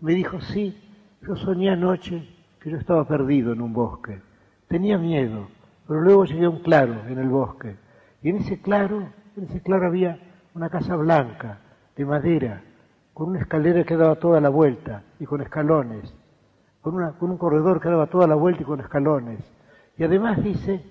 me 0.00 0.14
dijo, 0.14 0.40
sí, 0.40 0.78
yo 1.26 1.34
soñé 1.34 1.70
anoche 1.70 2.33
que 2.64 2.70
yo 2.70 2.78
estaba 2.78 3.06
perdido 3.06 3.52
en 3.52 3.60
un 3.60 3.74
bosque. 3.74 4.22
Tenía 4.68 4.96
miedo, 4.96 5.48
pero 5.86 6.00
luego 6.00 6.24
llegué 6.24 6.46
a 6.46 6.48
un 6.48 6.60
claro 6.60 6.94
en 7.10 7.18
el 7.18 7.28
bosque. 7.28 7.76
Y 8.22 8.30
en 8.30 8.36
ese 8.36 8.58
claro, 8.62 9.06
en 9.36 9.44
ese 9.44 9.60
claro 9.60 9.86
había 9.86 10.18
una 10.54 10.70
casa 10.70 10.96
blanca, 10.96 11.58
de 11.94 12.06
madera, 12.06 12.62
con 13.12 13.28
una 13.28 13.40
escalera 13.40 13.84
que 13.84 13.98
daba 13.98 14.14
toda 14.14 14.40
la 14.40 14.48
vuelta 14.48 15.02
y 15.20 15.26
con 15.26 15.42
escalones, 15.42 16.14
con, 16.80 17.12
con 17.12 17.32
un 17.32 17.36
corredor 17.36 17.82
que 17.82 17.90
daba 17.90 18.06
toda 18.06 18.26
la 18.26 18.34
vuelta 18.34 18.62
y 18.62 18.64
con 18.64 18.80
escalones. 18.80 19.40
Y 19.98 20.04
además 20.04 20.42
dice, 20.42 20.82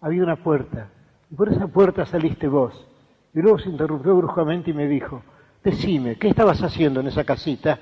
había 0.00 0.24
una 0.24 0.42
puerta, 0.42 0.88
y 1.30 1.36
por 1.36 1.50
esa 1.50 1.68
puerta 1.68 2.04
saliste 2.04 2.48
vos. 2.48 2.84
Y 3.32 3.40
luego 3.40 3.60
se 3.60 3.68
interrumpió 3.68 4.16
bruscamente 4.16 4.72
y 4.72 4.74
me 4.74 4.88
dijo, 4.88 5.22
decime, 5.62 6.16
¿qué 6.16 6.30
estabas 6.30 6.60
haciendo 6.64 6.98
en 6.98 7.06
esa 7.06 7.22
casita? 7.22 7.78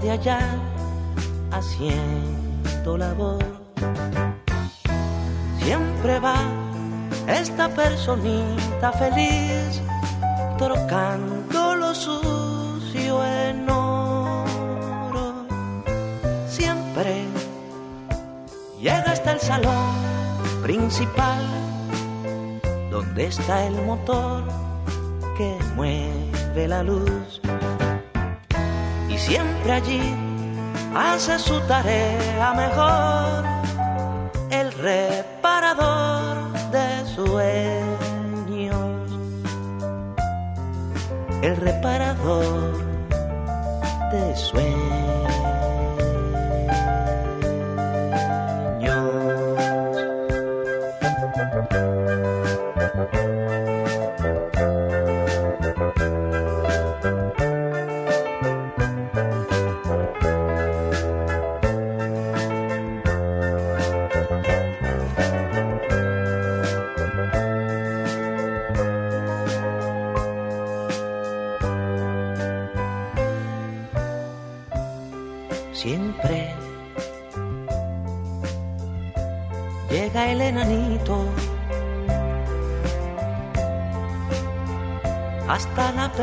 De 0.00 0.10
allá 0.10 0.38
haciendo 1.50 2.96
labor. 2.96 3.38
Siempre 5.58 6.18
va 6.18 6.36
esta 7.26 7.68
personita 7.68 8.92
feliz, 8.92 9.82
trocando 10.56 11.76
lo 11.76 11.94
sucio 11.94 13.24
en 13.24 13.68
oro. 13.68 15.46
Siempre 16.48 17.26
llega 18.80 19.12
hasta 19.12 19.32
el 19.32 19.40
salón 19.40 19.94
principal, 20.62 21.42
donde 22.90 23.26
está 23.26 23.66
el 23.66 23.74
motor 23.82 24.42
que 25.36 25.54
mueve 25.76 26.66
la 26.66 26.82
luz 26.82 27.29
siempre 29.60 29.72
allí 29.72 30.00
hace 30.94 31.38
su 31.38 31.60
tarea 31.62 32.52
mejor 32.54 33.44
el 34.50 34.72
reparador 34.72 36.52
de 36.70 37.06
sueños, 37.14 38.70
el 41.42 41.56
reparador 41.56 42.78
de 44.12 44.36
sueños. 44.36 44.89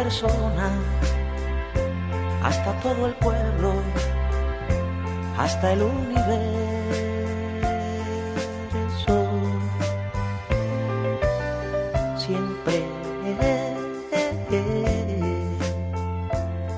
Persona, 0.04 0.70
hasta 2.44 2.72
todo 2.86 3.08
el 3.08 3.16
pueblo, 3.16 3.72
hasta 5.40 5.74
el 5.74 5.82
universo. 5.82 6.38
Siempre 12.16 12.76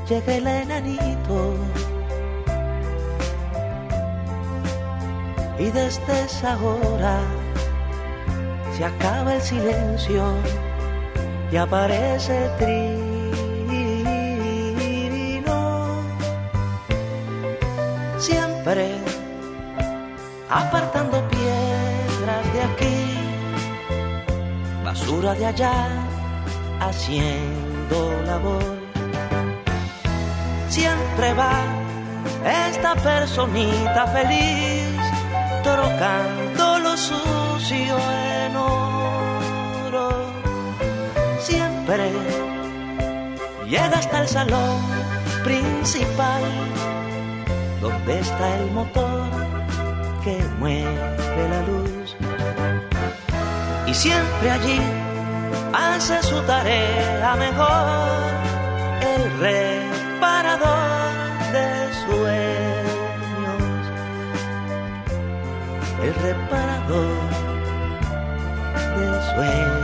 llega 0.09 0.33
el 0.41 0.47
enanito 0.47 1.39
y 5.59 5.65
desde 5.79 6.13
esa 6.25 6.57
hora 6.57 7.19
se 8.77 8.85
acaba 8.85 9.35
el 9.35 9.41
silencio 9.41 10.23
y 11.51 11.57
aparece 11.57 12.45
el 12.45 13.08
Siempre 18.69 18.93
apartando 20.47 21.27
piedras 21.27 22.53
de 22.53 22.61
aquí, 22.61 23.17
basura 24.85 25.33
de 25.33 25.47
allá, 25.47 25.87
haciendo 26.79 28.21
labor. 28.27 28.63
Siempre 30.69 31.33
va 31.33 31.63
esta 32.67 32.93
personita 32.93 34.05
feliz 34.05 34.99
trocando 35.63 36.77
lo 36.77 36.95
sucio 36.95 37.97
en 38.45 38.55
oro. 38.55 40.09
Siempre 41.39 42.11
llega 43.67 43.97
hasta 43.97 44.21
el 44.21 44.27
salón 44.27 44.77
principal, 45.43 46.43
donde 47.89 48.19
está 48.19 48.55
el 48.57 48.71
motor 48.71 49.29
que 50.23 50.37
mueve 50.59 51.49
la 51.49 51.61
luz. 51.69 52.15
Y 53.87 53.93
siempre 53.93 54.51
allí 54.51 54.79
hace 55.73 56.21
su 56.23 56.39
tarea 56.43 57.35
mejor 57.35 58.29
el 59.13 59.39
reparador 59.39 61.09
de 61.53 61.93
sueños 62.05 62.79
el 66.03 66.13
reparador 66.15 67.29
de 68.97 69.33
sueños. 69.33 69.78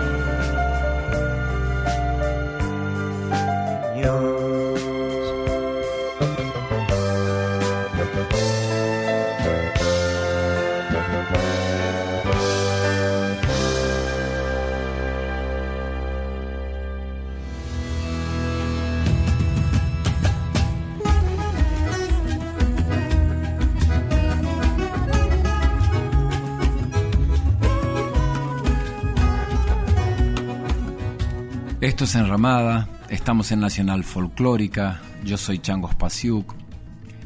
Esto 31.86 32.06
es 32.06 32.16
Enramada, 32.16 32.90
estamos 33.10 33.52
en 33.52 33.60
Nacional 33.60 34.04
Folclórica, 34.04 35.02
yo 35.24 35.38
soy 35.38 35.60
Chango 35.60 35.88
Spasiuk. 35.92 36.56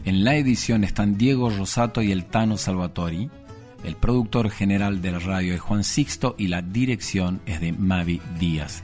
En 0.04 0.26
la 0.26 0.36
edición 0.36 0.84
están 0.84 1.18
Diego 1.18 1.50
Rosato 1.50 2.02
y 2.02 2.12
el 2.12 2.26
Tano 2.26 2.58
Salvatori. 2.58 3.30
El 3.86 3.96
productor 3.96 4.50
general 4.50 5.02
de 5.02 5.14
la 5.14 5.20
radio 5.20 5.54
es 5.54 5.62
Juan 5.62 5.86
Sixto 5.86 6.36
y 6.38 6.50
la 6.50 6.62
dirección 6.62 7.40
es 7.46 7.62
de 7.62 7.72
Mavi 7.72 8.22
Díaz. 8.38 8.84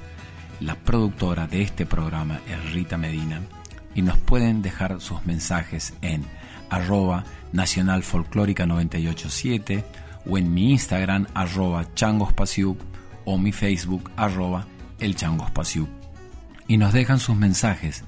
La 0.61 0.75
productora 0.75 1.45
de 1.45 1.63
este 1.63 1.85
programa 1.85 2.39
es 2.49 2.71
Rita 2.71 2.97
Medina. 2.97 3.41
Y 3.95 4.01
nos 4.01 4.17
pueden 4.17 4.61
dejar 4.61 5.01
sus 5.01 5.25
mensajes 5.25 5.93
en 6.01 6.23
arroba 6.69 7.25
Nacional 7.51 8.03
Folclórica 8.03 8.65
987 8.65 9.83
o 10.25 10.37
en 10.37 10.53
mi 10.53 10.71
Instagram 10.71 11.27
arroba 11.33 11.93
Changospasiuk 11.95 12.79
o 13.25 13.37
mi 13.37 13.51
Facebook 13.51 14.09
arroba 14.15 14.67
el 14.99 15.15
Chango 15.15 15.45
Espacio 15.45 15.87
y 16.67 16.77
nos 16.77 16.93
dejan 16.93 17.19
sus 17.19 17.35
mensajes 17.35 18.03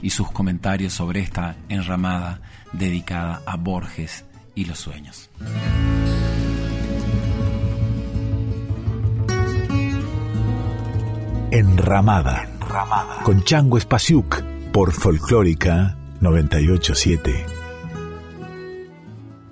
y 0.00 0.10
sus 0.10 0.30
comentarios 0.30 0.92
sobre 0.92 1.20
esta 1.20 1.56
enramada 1.68 2.40
dedicada 2.72 3.42
a 3.46 3.56
Borges 3.56 4.24
y 4.54 4.64
los 4.64 4.78
sueños. 4.78 5.30
Enramada, 11.50 12.48
con 13.24 13.44
Chango 13.44 13.76
Espasiuk 13.76 14.42
por 14.72 14.92
Folclórica 14.92 15.98
987. 16.20 17.46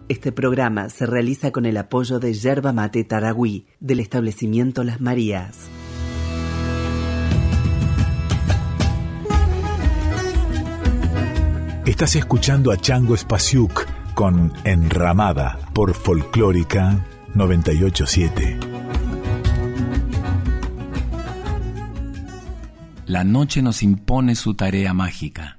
Este 0.08 0.32
programa 0.32 0.88
se 0.88 1.06
realiza 1.06 1.52
con 1.52 1.66
el 1.66 1.76
apoyo 1.76 2.18
de 2.18 2.32
Yerba 2.32 2.72
Mate 2.72 3.04
Taragüí 3.04 3.66
del 3.80 4.00
establecimiento 4.00 4.82
Las 4.82 5.00
Marías. 5.00 5.68
Estás 11.90 12.14
escuchando 12.14 12.70
a 12.70 12.76
Chango 12.76 13.16
Spasiuk 13.16 13.84
con 14.14 14.52
Enramada 14.62 15.58
por 15.74 15.92
Folclórica 15.92 17.04
987. 17.34 18.60
La 23.06 23.24
noche 23.24 23.60
nos 23.60 23.82
impone 23.82 24.36
su 24.36 24.54
tarea 24.54 24.94
mágica, 24.94 25.58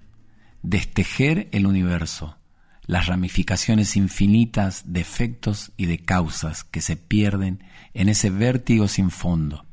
destejer 0.63 1.49
el 1.51 1.67
universo, 1.67 2.37
las 2.85 3.07
ramificaciones 3.07 3.97
infinitas 3.97 4.83
de 4.85 5.01
efectos 5.01 5.73
y 5.75 5.87
de 5.87 5.99
causas 5.99 6.63
que 6.63 6.79
se 6.79 6.95
pierden 6.95 7.61
en 7.93 8.07
ese 8.07 8.29
vértigo 8.29 8.87
sin 8.87 9.11
fondo, 9.11 9.65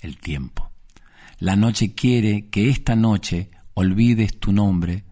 el 0.00 0.16
tiempo. 0.16 0.70
La 1.40 1.56
noche 1.56 1.92
quiere 1.92 2.48
que 2.48 2.70
esta 2.70 2.96
noche 2.96 3.50
olvides 3.74 4.40
tu 4.40 4.52
nombre 4.52 5.04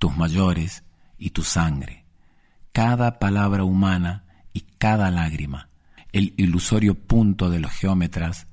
tus 0.00 0.16
mayores 0.16 0.82
y 1.18 1.30
tu 1.30 1.44
sangre, 1.44 2.06
cada 2.72 3.18
palabra 3.18 3.64
humana 3.64 4.24
y 4.54 4.62
cada 4.78 5.10
lágrima, 5.10 5.68
el 6.10 6.32
ilusorio 6.38 6.94
punto 6.94 7.50
de 7.50 7.60
los 7.60 7.70
geómetras, 7.70 8.46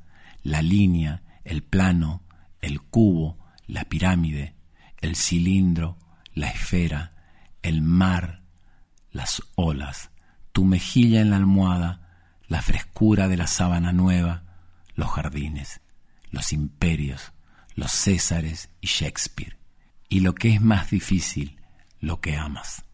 la 0.43 0.61
línea, 0.61 1.23
el 1.45 1.63
plano, 1.63 2.21
el 2.59 2.81
cubo, 2.81 3.37
la 3.65 3.85
pirámide, 3.85 4.55
el 4.99 5.15
cilindro, 5.15 5.97
la 6.33 6.49
esfera, 6.49 7.13
el 7.63 7.81
mar, 7.81 8.43
las 9.13 9.41
olas, 9.55 10.11
tu 10.51 10.65
mejilla 10.65 11.21
en 11.21 11.29
la 11.29 11.37
almohada, 11.37 12.09
la 12.49 12.61
frescura 12.61 13.29
de 13.29 13.37
la 13.37 13.47
sábana 13.47 13.93
nueva, 13.93 14.43
los 14.95 15.09
jardines, 15.11 15.79
los 16.29 16.51
imperios, 16.51 17.31
los 17.73 17.93
Césares 17.93 18.69
y 18.81 18.87
Shakespeare 18.87 19.57
y 20.09 20.21
lo 20.21 20.33
que 20.33 20.49
es 20.49 20.61
más 20.61 20.89
difícil, 20.89 21.57
lo 21.99 22.19
que 22.21 22.35
amas. 22.35 22.85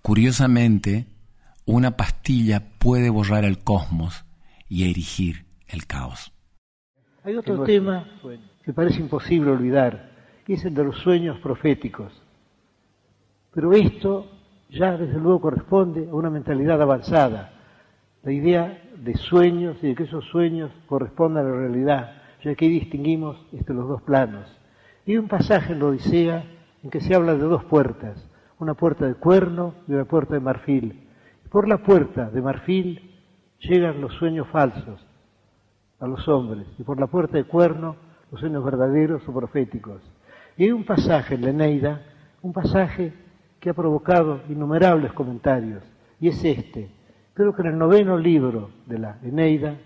Curiosamente, 0.00 1.06
una 1.64 1.96
pastilla 1.96 2.62
puede 2.78 3.10
borrar 3.10 3.44
el 3.44 3.58
cosmos 3.58 4.24
y 4.68 4.90
erigir 4.90 5.44
el 5.68 5.86
caos. 5.86 6.32
Hay 7.24 7.36
otro 7.36 7.62
tema 7.64 8.08
que 8.64 8.72
parece 8.72 9.00
imposible 9.00 9.50
olvidar, 9.50 10.10
y 10.46 10.54
es 10.54 10.64
el 10.64 10.74
de 10.74 10.84
los 10.84 10.98
sueños 10.98 11.38
proféticos. 11.40 12.12
Pero 13.54 13.72
esto 13.72 14.30
ya 14.70 14.96
desde 14.96 15.20
luego 15.20 15.42
corresponde 15.42 16.08
a 16.08 16.14
una 16.14 16.30
mentalidad 16.30 16.80
avanzada, 16.80 17.52
la 18.22 18.32
idea 18.32 18.82
de 18.96 19.14
sueños 19.16 19.76
y 19.82 19.88
de 19.88 19.94
que 19.94 20.04
esos 20.04 20.24
sueños 20.26 20.70
correspondan 20.86 21.46
a 21.46 21.50
la 21.50 21.56
realidad, 21.56 22.22
ya 22.42 22.54
que 22.54 22.64
ahí 22.64 22.70
distinguimos 22.70 23.36
este, 23.52 23.74
los 23.74 23.88
dos 23.88 24.02
planos. 24.02 24.46
Y 25.04 25.12
hay 25.12 25.18
un 25.18 25.28
pasaje 25.28 25.72
en 25.72 25.80
la 25.80 25.86
Odisea 25.86 26.44
en 26.82 26.90
que 26.90 27.00
se 27.00 27.14
habla 27.14 27.34
de 27.34 27.44
dos 27.44 27.64
puertas, 27.64 28.28
una 28.58 28.74
puerta 28.74 29.06
de 29.06 29.14
cuerno 29.14 29.74
y 29.88 29.92
una 29.92 30.04
puerta 30.04 30.34
de 30.34 30.40
marfil. 30.40 31.08
Por 31.50 31.68
la 31.68 31.78
puerta 31.78 32.30
de 32.30 32.42
marfil 32.42 33.20
llegan 33.60 34.00
los 34.00 34.14
sueños 34.14 34.48
falsos 34.48 35.06
a 36.00 36.06
los 36.06 36.26
hombres 36.28 36.66
y 36.78 36.82
por 36.82 36.98
la 36.98 37.06
puerta 37.06 37.36
de 37.36 37.44
cuerno 37.44 37.96
los 38.30 38.40
sueños 38.40 38.64
verdaderos 38.64 39.22
o 39.28 39.32
proféticos. 39.32 40.00
Y 40.56 40.64
hay 40.64 40.72
un 40.72 40.84
pasaje 40.84 41.34
en 41.34 41.42
la 41.42 41.50
Eneida, 41.50 42.02
un 42.42 42.52
pasaje 42.52 43.12
que 43.60 43.70
ha 43.70 43.74
provocado 43.74 44.40
innumerables 44.48 45.12
comentarios, 45.12 45.82
y 46.18 46.28
es 46.28 46.44
este. 46.44 46.90
Creo 47.34 47.54
que 47.54 47.62
en 47.62 47.68
el 47.68 47.78
noveno 47.78 48.18
libro 48.18 48.70
de 48.86 48.98
la 48.98 49.18
Eneida, 49.22 49.76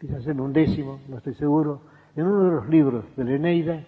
quizás 0.00 0.26
en 0.26 0.40
un 0.40 0.52
décimo, 0.52 1.00
no 1.08 1.18
estoy 1.18 1.34
seguro, 1.34 1.82
en 2.16 2.26
uno 2.26 2.44
de 2.44 2.50
los 2.50 2.68
libros 2.68 3.04
de 3.16 3.24
la 3.24 3.32
Eneida, 3.32 3.84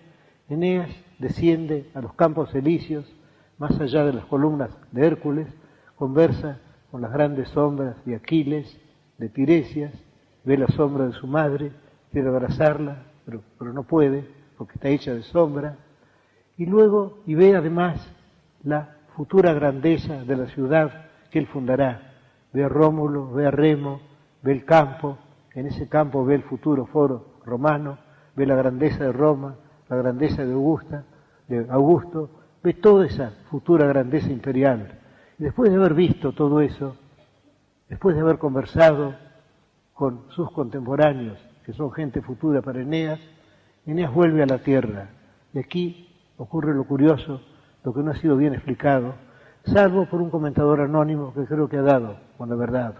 Eneas 0.48 0.90
desciende 1.24 1.90
a 1.94 2.02
los 2.02 2.12
campos 2.12 2.54
elíseos, 2.54 3.10
más 3.56 3.80
allá 3.80 4.04
de 4.04 4.12
las 4.12 4.26
columnas 4.26 4.68
de 4.92 5.06
Hércules, 5.06 5.48
conversa 5.96 6.58
con 6.90 7.00
las 7.00 7.10
grandes 7.14 7.48
sombras 7.48 7.96
de 8.04 8.14
Aquiles, 8.14 8.78
de 9.16 9.30
Tiresias, 9.30 9.94
ve 10.44 10.58
la 10.58 10.66
sombra 10.66 11.06
de 11.06 11.14
su 11.14 11.26
madre, 11.26 11.72
quiere 12.12 12.28
abrazarla, 12.28 13.04
pero, 13.24 13.72
no 13.72 13.84
puede, 13.84 14.28
porque 14.58 14.74
está 14.74 14.88
hecha 14.88 15.14
de 15.14 15.22
sombra, 15.22 15.78
y 16.58 16.66
luego, 16.66 17.20
y 17.24 17.34
ve 17.34 17.56
además 17.56 18.06
la 18.62 18.96
futura 19.16 19.54
grandeza 19.54 20.24
de 20.24 20.36
la 20.36 20.46
ciudad 20.48 21.06
que 21.30 21.38
él 21.38 21.46
fundará. 21.46 22.12
Ve 22.52 22.64
a 22.64 22.68
Rómulo, 22.68 23.32
ve 23.32 23.46
a 23.46 23.50
Remo, 23.50 24.02
ve 24.42 24.52
el 24.52 24.66
campo, 24.66 25.16
en 25.54 25.68
ese 25.68 25.88
campo 25.88 26.22
ve 26.22 26.34
el 26.34 26.42
futuro 26.42 26.84
foro 26.84 27.40
romano, 27.46 27.96
ve 28.36 28.44
la 28.44 28.56
grandeza 28.56 29.04
de 29.04 29.12
Roma, 29.12 29.56
la 29.88 29.96
grandeza 29.96 30.44
de 30.44 30.52
Augusta, 30.52 31.04
de 31.48 31.66
Augusto, 31.70 32.30
ve 32.62 32.74
toda 32.74 33.06
esa 33.06 33.32
futura 33.50 33.86
grandeza 33.86 34.30
imperial. 34.30 34.98
Después 35.38 35.70
de 35.70 35.76
haber 35.76 35.94
visto 35.94 36.32
todo 36.32 36.60
eso, 36.60 36.96
después 37.88 38.16
de 38.16 38.22
haber 38.22 38.38
conversado 38.38 39.14
con 39.92 40.22
sus 40.30 40.50
contemporáneos, 40.52 41.38
que 41.64 41.72
son 41.72 41.92
gente 41.92 42.20
futura 42.22 42.62
para 42.62 42.80
Eneas, 42.80 43.20
Eneas 43.86 44.12
vuelve 44.12 44.42
a 44.42 44.46
la 44.46 44.58
tierra. 44.58 45.10
Y 45.52 45.58
aquí 45.58 46.08
ocurre 46.36 46.74
lo 46.74 46.84
curioso, 46.84 47.40
lo 47.84 47.92
que 47.92 48.02
no 48.02 48.10
ha 48.10 48.16
sido 48.16 48.36
bien 48.36 48.54
explicado, 48.54 49.14
salvo 49.66 50.06
por 50.06 50.20
un 50.20 50.30
comentador 50.30 50.80
anónimo 50.80 51.32
que 51.34 51.44
creo 51.44 51.68
que 51.68 51.76
ha 51.76 51.82
dado 51.82 52.16
con 52.36 52.48
la 52.48 52.56
verdad. 52.56 52.94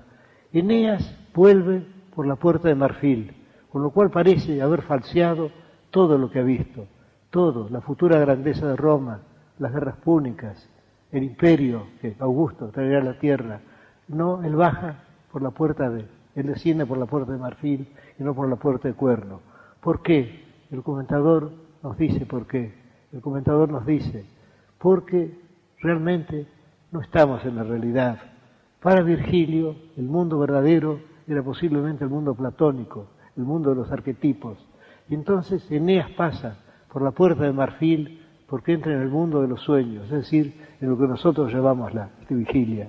Eneas 0.52 1.16
vuelve 1.34 1.86
por 2.14 2.26
la 2.26 2.36
puerta 2.36 2.68
de 2.68 2.74
marfil, 2.74 3.34
con 3.70 3.82
lo 3.82 3.90
cual 3.90 4.10
parece 4.10 4.62
haber 4.62 4.82
falseado 4.82 5.50
todo 5.90 6.16
lo 6.16 6.30
que 6.30 6.38
ha 6.38 6.42
visto, 6.42 6.86
todo, 7.34 7.68
la 7.68 7.80
futura 7.80 8.20
grandeza 8.20 8.64
de 8.64 8.76
Roma, 8.76 9.18
las 9.58 9.72
guerras 9.72 9.96
púnicas, 9.96 10.70
el 11.10 11.24
imperio 11.24 11.88
que 12.00 12.14
Augusto 12.20 12.68
traerá 12.68 13.00
a 13.00 13.02
la 13.02 13.18
tierra. 13.18 13.58
No, 14.06 14.44
él 14.44 14.54
baja 14.54 15.02
por 15.32 15.42
la 15.42 15.50
puerta 15.50 15.90
de, 15.90 16.06
él 16.36 16.46
desciende 16.46 16.86
por 16.86 16.96
la 16.96 17.06
puerta 17.06 17.32
de 17.32 17.38
marfil 17.38 17.88
y 18.20 18.22
no 18.22 18.36
por 18.36 18.48
la 18.48 18.54
puerta 18.54 18.86
de 18.86 18.94
cuerno. 18.94 19.40
¿Por 19.80 20.00
qué? 20.00 20.44
El 20.70 20.84
comentador 20.84 21.50
nos 21.82 21.98
dice 21.98 22.24
por 22.24 22.46
qué. 22.46 22.72
El 23.12 23.20
comentador 23.20 23.68
nos 23.68 23.84
dice, 23.84 24.24
porque 24.78 25.36
realmente 25.80 26.46
no 26.92 27.00
estamos 27.00 27.44
en 27.44 27.56
la 27.56 27.64
realidad. 27.64 28.16
Para 28.80 29.02
Virgilio, 29.02 29.74
el 29.96 30.04
mundo 30.04 30.38
verdadero 30.38 31.00
era 31.26 31.42
posiblemente 31.42 32.04
el 32.04 32.10
mundo 32.10 32.32
platónico, 32.36 33.08
el 33.36 33.42
mundo 33.42 33.70
de 33.70 33.76
los 33.76 33.90
arquetipos. 33.90 34.56
Y 35.08 35.14
entonces 35.14 35.68
Eneas 35.68 36.10
pasa 36.10 36.58
por 36.94 37.02
la 37.02 37.10
puerta 37.10 37.42
de 37.42 37.52
marfil 37.52 38.20
porque 38.46 38.72
entra 38.72 38.92
en 38.92 39.00
el 39.00 39.08
mundo 39.08 39.42
de 39.42 39.48
los 39.48 39.60
sueños, 39.62 40.04
es 40.04 40.12
decir, 40.12 40.54
en 40.80 40.88
lo 40.88 40.96
que 40.96 41.08
nosotros 41.08 41.52
llamamos 41.52 41.92
la 41.92 42.08
vigilia. 42.30 42.88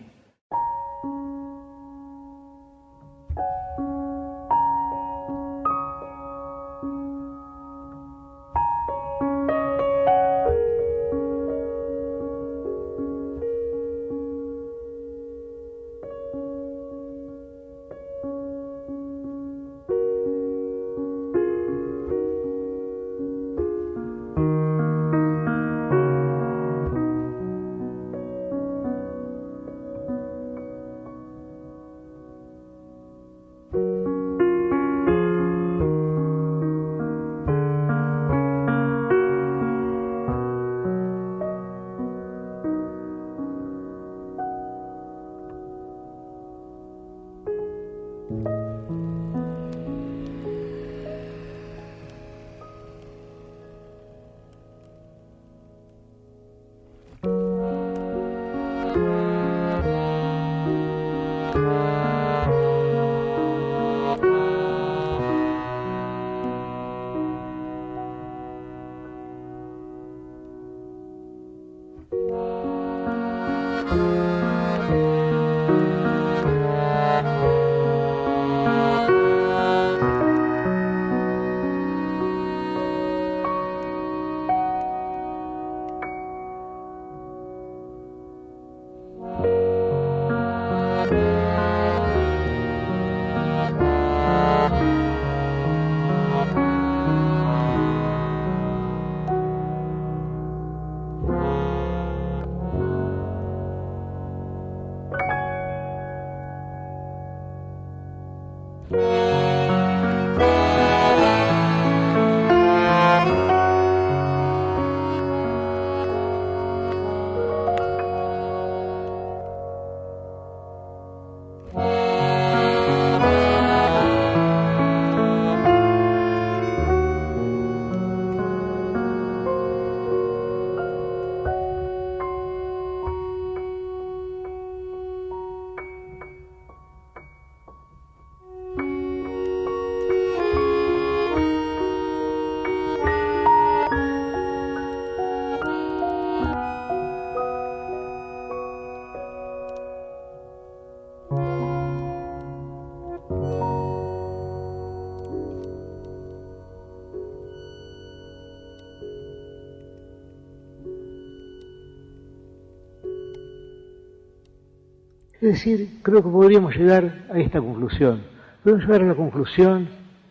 Decir, 165.56 166.00
creo 166.02 166.24
que 166.24 166.30
podríamos 166.30 166.76
llegar 166.76 167.26
a 167.32 167.40
esta 167.40 167.60
conclusión. 167.60 168.22
Podemos 168.64 168.86
llegar 168.86 169.02
a 169.04 169.08
la 169.08 169.16
conclusión 169.16 169.88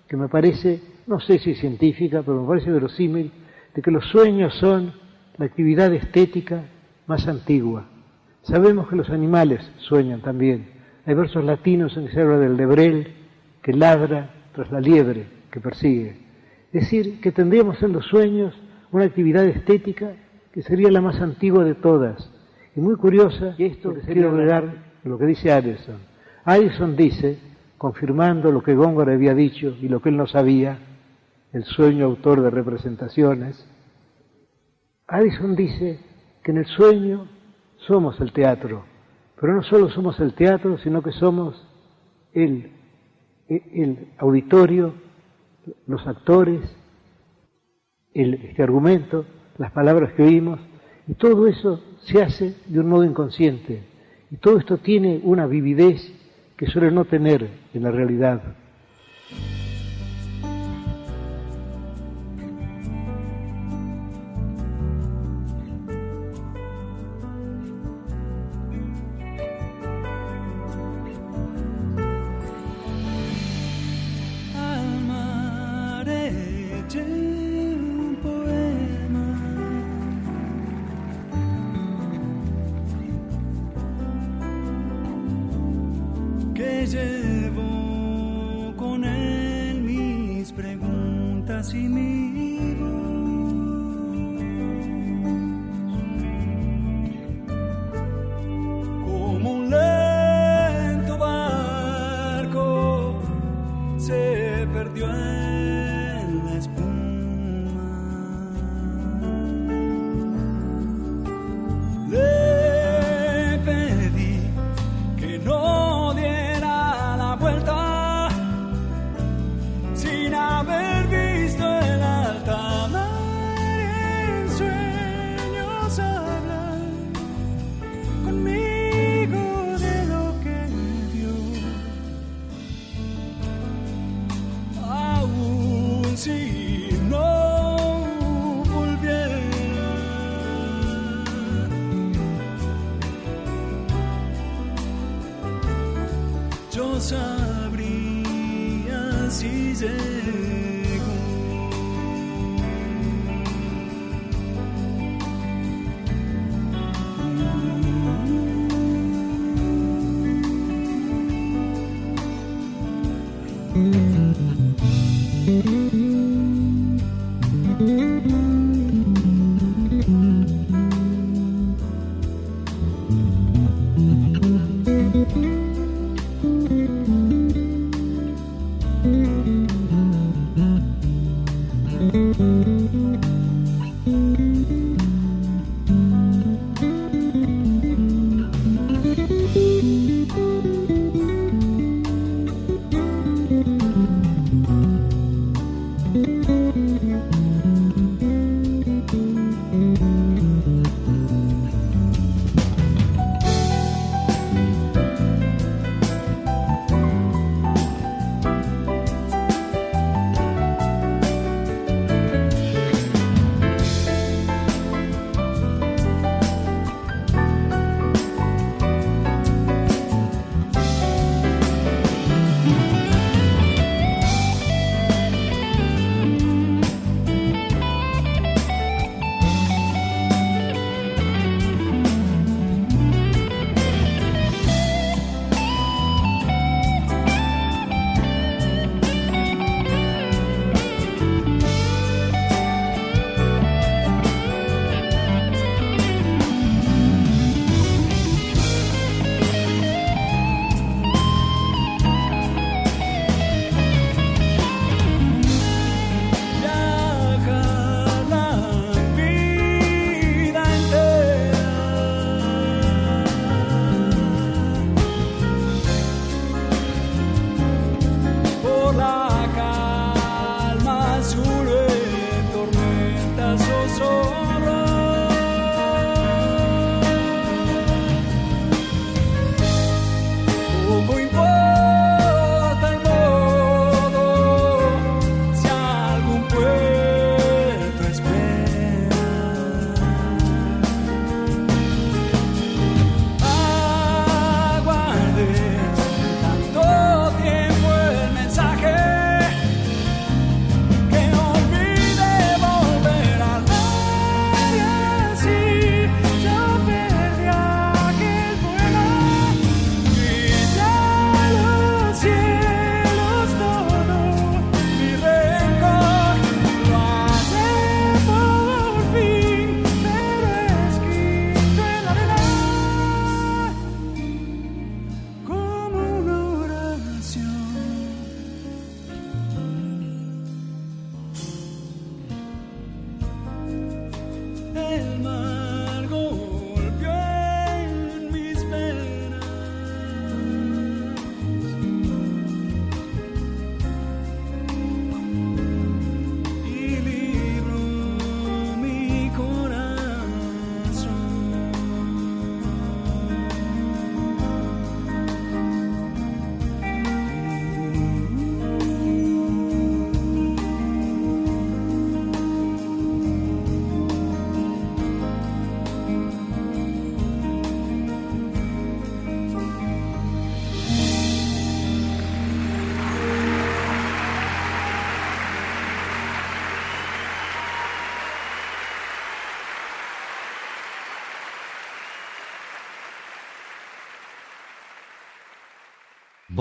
que 0.08 0.16
me 0.16 0.28
parece, 0.28 0.82
no 1.06 1.20
sé 1.20 1.38
si 1.38 1.54
científica, 1.54 2.22
pero 2.22 2.42
me 2.42 2.48
parece 2.48 2.70
verosímil, 2.70 3.32
de 3.74 3.82
que 3.82 3.90
los 3.90 4.04
sueños 4.06 4.54
son 4.54 4.92
la 5.38 5.46
actividad 5.46 5.92
estética 5.92 6.64
más 7.06 7.26
antigua. 7.26 7.86
Sabemos 8.42 8.88
que 8.88 8.96
los 8.96 9.10
animales 9.10 9.60
sueñan 9.78 10.20
también. 10.20 10.68
Hay 11.06 11.14
versos 11.14 11.44
latinos 11.44 11.96
en 11.96 12.06
que 12.06 12.12
se 12.12 12.20
habla 12.20 12.38
del 12.38 12.56
lebrel 12.56 13.14
que 13.62 13.72
ladra 13.72 14.30
tras 14.54 14.70
la 14.70 14.80
liebre 14.80 15.26
que 15.50 15.60
persigue. 15.60 16.18
Es 16.72 16.82
decir, 16.82 17.20
que 17.20 17.32
tendríamos 17.32 17.82
en 17.82 17.92
los 17.92 18.04
sueños 18.06 18.54
una 18.92 19.04
actividad 19.04 19.44
estética 19.46 20.12
que 20.52 20.62
sería 20.62 20.90
la 20.90 21.00
más 21.00 21.20
antigua 21.20 21.64
de 21.64 21.74
todas 21.74 22.30
y 22.76 22.80
muy 22.80 22.96
curiosa, 22.96 23.54
y 23.58 23.64
esto 23.64 23.94
quiero 24.04 24.30
agregar 24.30 24.93
lo 25.05 25.18
que 25.18 25.26
dice 25.26 25.52
Addison. 25.52 25.98
Addison 26.44 26.96
dice, 26.96 27.38
confirmando 27.78 28.50
lo 28.50 28.62
que 28.62 28.74
Góngora 28.74 29.12
había 29.12 29.34
dicho 29.34 29.76
y 29.80 29.88
lo 29.88 30.00
que 30.00 30.09
él 30.09 30.16
no 30.16 30.26
sabía, 30.26 30.78
el 31.52 31.64
sueño 31.64 32.07
autor 32.07 32.42
de 32.42 32.50
representaciones, 32.50 33.64
Addison 35.07 35.55
dice 35.55 36.00
que 36.42 36.50
en 36.50 36.59
el 36.59 36.66
sueño 36.66 37.28
somos 37.86 38.20
el 38.20 38.32
teatro, 38.32 38.84
pero 39.40 39.55
no 39.55 39.62
solo 39.62 39.90
somos 39.90 40.18
el 40.20 40.34
teatro, 40.34 40.78
sino 40.78 41.02
que 41.02 41.12
somos 41.12 41.66
el, 42.32 42.72
el 43.48 44.09
auditorio, 44.18 44.94
los 45.86 46.07
actores, 46.07 46.61
el, 48.14 48.34
este 48.34 48.62
argumento, 48.62 49.26
las 49.59 49.72
palabras 49.72 50.12
que 50.14 50.22
oímos, 50.22 50.61
y 51.07 51.14
todo 51.14 51.46
eso 51.46 51.82
se 52.00 52.22
hace 52.22 52.55
de 52.66 52.80
un 52.80 52.88
modo 52.88 53.05
inconsciente. 53.05 53.93
Y 54.35 54.39
todo 54.39 54.59
esto 54.59 54.78
tiene 54.78 55.20
una 55.22 55.47
vividez 55.47 56.12
que 56.57 56.66
suele 56.66 56.91
no 56.91 57.05
tener 57.05 57.49
en 57.72 57.82
la 57.85 57.93
realidad. 57.93 58.43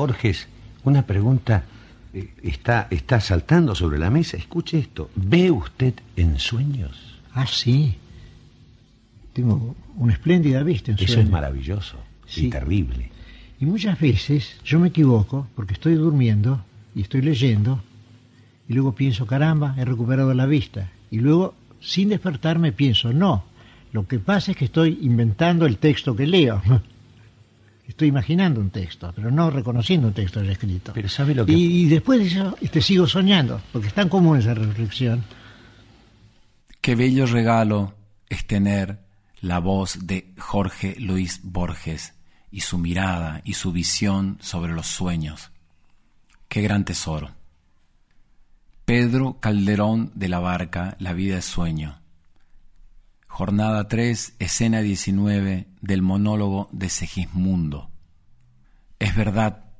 Borges, 0.03 0.49
una 0.83 1.07
pregunta 1.07 1.63
eh, 2.13 2.33
está, 2.43 2.87
está 2.89 3.21
saltando 3.21 3.73
sobre 3.73 3.97
la 3.97 4.09
mesa. 4.09 4.35
Escuche 4.35 4.77
esto. 4.77 5.09
¿Ve 5.15 5.49
usted 5.49 5.93
en 6.17 6.39
sueños? 6.39 7.21
Ah, 7.33 7.47
sí. 7.47 7.95
Tengo 9.31 9.77
una 9.95 10.11
espléndida 10.11 10.61
vista 10.61 10.91
en 10.91 10.97
Eso 10.99 11.21
es 11.21 11.29
maravilloso 11.29 11.95
y 12.35 12.49
terrible. 12.49 13.11
Y 13.61 13.65
muchas 13.65 13.97
veces 13.97 14.57
yo 14.65 14.77
me 14.77 14.89
equivoco 14.89 15.47
porque 15.55 15.73
estoy 15.73 15.93
durmiendo 15.95 16.65
y 16.93 17.01
estoy 17.01 17.21
leyendo 17.21 17.81
y 18.67 18.73
luego 18.73 18.95
pienso, 18.95 19.25
caramba, 19.25 19.73
he 19.77 19.85
recuperado 19.85 20.33
la 20.33 20.45
vista. 20.45 20.91
Y 21.11 21.19
luego, 21.19 21.55
sin 21.79 22.09
despertarme, 22.09 22.73
pienso, 22.73 23.13
no, 23.13 23.45
lo 23.93 24.05
que 24.05 24.19
pasa 24.19 24.51
es 24.51 24.57
que 24.57 24.65
estoy 24.65 24.99
inventando 25.01 25.65
el 25.65 25.77
texto 25.77 26.13
que 26.13 26.27
leo. 26.27 26.61
estoy 27.87 28.07
imaginando 28.07 28.59
un 28.59 28.69
texto, 28.69 29.11
pero 29.15 29.31
no 29.31 29.49
reconociendo 29.49 30.07
un 30.07 30.13
texto 30.13 30.43
ya 30.43 30.51
escrito. 30.51 30.93
Pero 30.93 31.09
sabe 31.09 31.35
lo 31.35 31.45
que... 31.45 31.53
Y, 31.53 31.85
después 31.85 32.19
de 32.19 32.27
eso 32.27 32.57
te 32.71 32.81
sigo 32.81 33.07
soñando, 33.07 33.61
porque 33.71 33.87
es 33.87 33.93
tan 33.93 34.09
común 34.09 34.39
esa 34.39 34.53
reflexión. 34.53 35.23
Qué 36.81 36.95
bello 36.95 37.25
regalo 37.25 37.93
es 38.29 38.45
tener 38.45 38.99
la 39.41 39.59
voz 39.59 40.05
de 40.05 40.33
Jorge 40.37 40.95
Luis 40.99 41.41
Borges 41.43 42.13
y 42.51 42.61
su 42.61 42.77
mirada 42.77 43.41
y 43.43 43.53
su 43.53 43.71
visión 43.71 44.37
sobre 44.41 44.73
los 44.73 44.87
sueños. 44.87 45.51
Qué 46.47 46.61
gran 46.61 46.85
tesoro. 46.85 47.31
Pedro 48.85 49.39
Calderón 49.39 50.11
de 50.13 50.29
la 50.29 50.39
Barca, 50.39 50.95
La 50.99 51.13
vida 51.13 51.37
es 51.37 51.45
sueño. 51.45 52.02
Jornada 53.35 53.87
3, 53.87 54.35
escena 54.37 54.83
19 54.83 55.65
del 55.81 56.03
monólogo 56.03 56.69
de 56.71 56.87
Segismundo. 56.87 57.89
Es 58.99 59.15
verdad, 59.15 59.71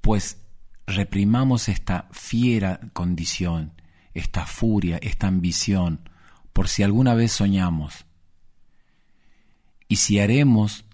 pues 0.00 0.38
reprimamos 0.86 1.68
esta 1.68 2.06
fiera 2.12 2.78
condición, 2.92 3.72
esta 4.12 4.46
furia, 4.46 4.98
esta 4.98 5.26
ambición, 5.26 6.08
por 6.52 6.68
si 6.68 6.84
alguna 6.84 7.14
vez 7.14 7.32
soñamos. 7.32 8.06
Y 9.88 9.96
si 9.96 10.20
haremos, 10.20 10.84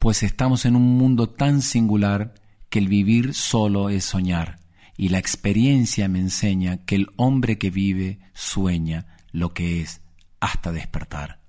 pues 0.00 0.24
estamos 0.24 0.64
en 0.64 0.74
un 0.74 0.98
mundo 0.98 1.28
tan 1.28 1.62
singular 1.62 2.34
que 2.68 2.80
el 2.80 2.88
vivir 2.88 3.32
solo 3.32 3.90
es 3.90 4.06
soñar, 4.06 4.58
y 4.96 5.10
la 5.10 5.18
experiencia 5.18 6.08
me 6.08 6.18
enseña 6.18 6.78
que 6.78 6.96
el 6.96 7.10
hombre 7.14 7.58
que 7.58 7.70
vive 7.70 8.18
sueña 8.34 9.06
lo 9.30 9.54
que 9.54 9.82
es 9.82 10.00
hasta 10.40 10.72
despertar. 10.72 11.40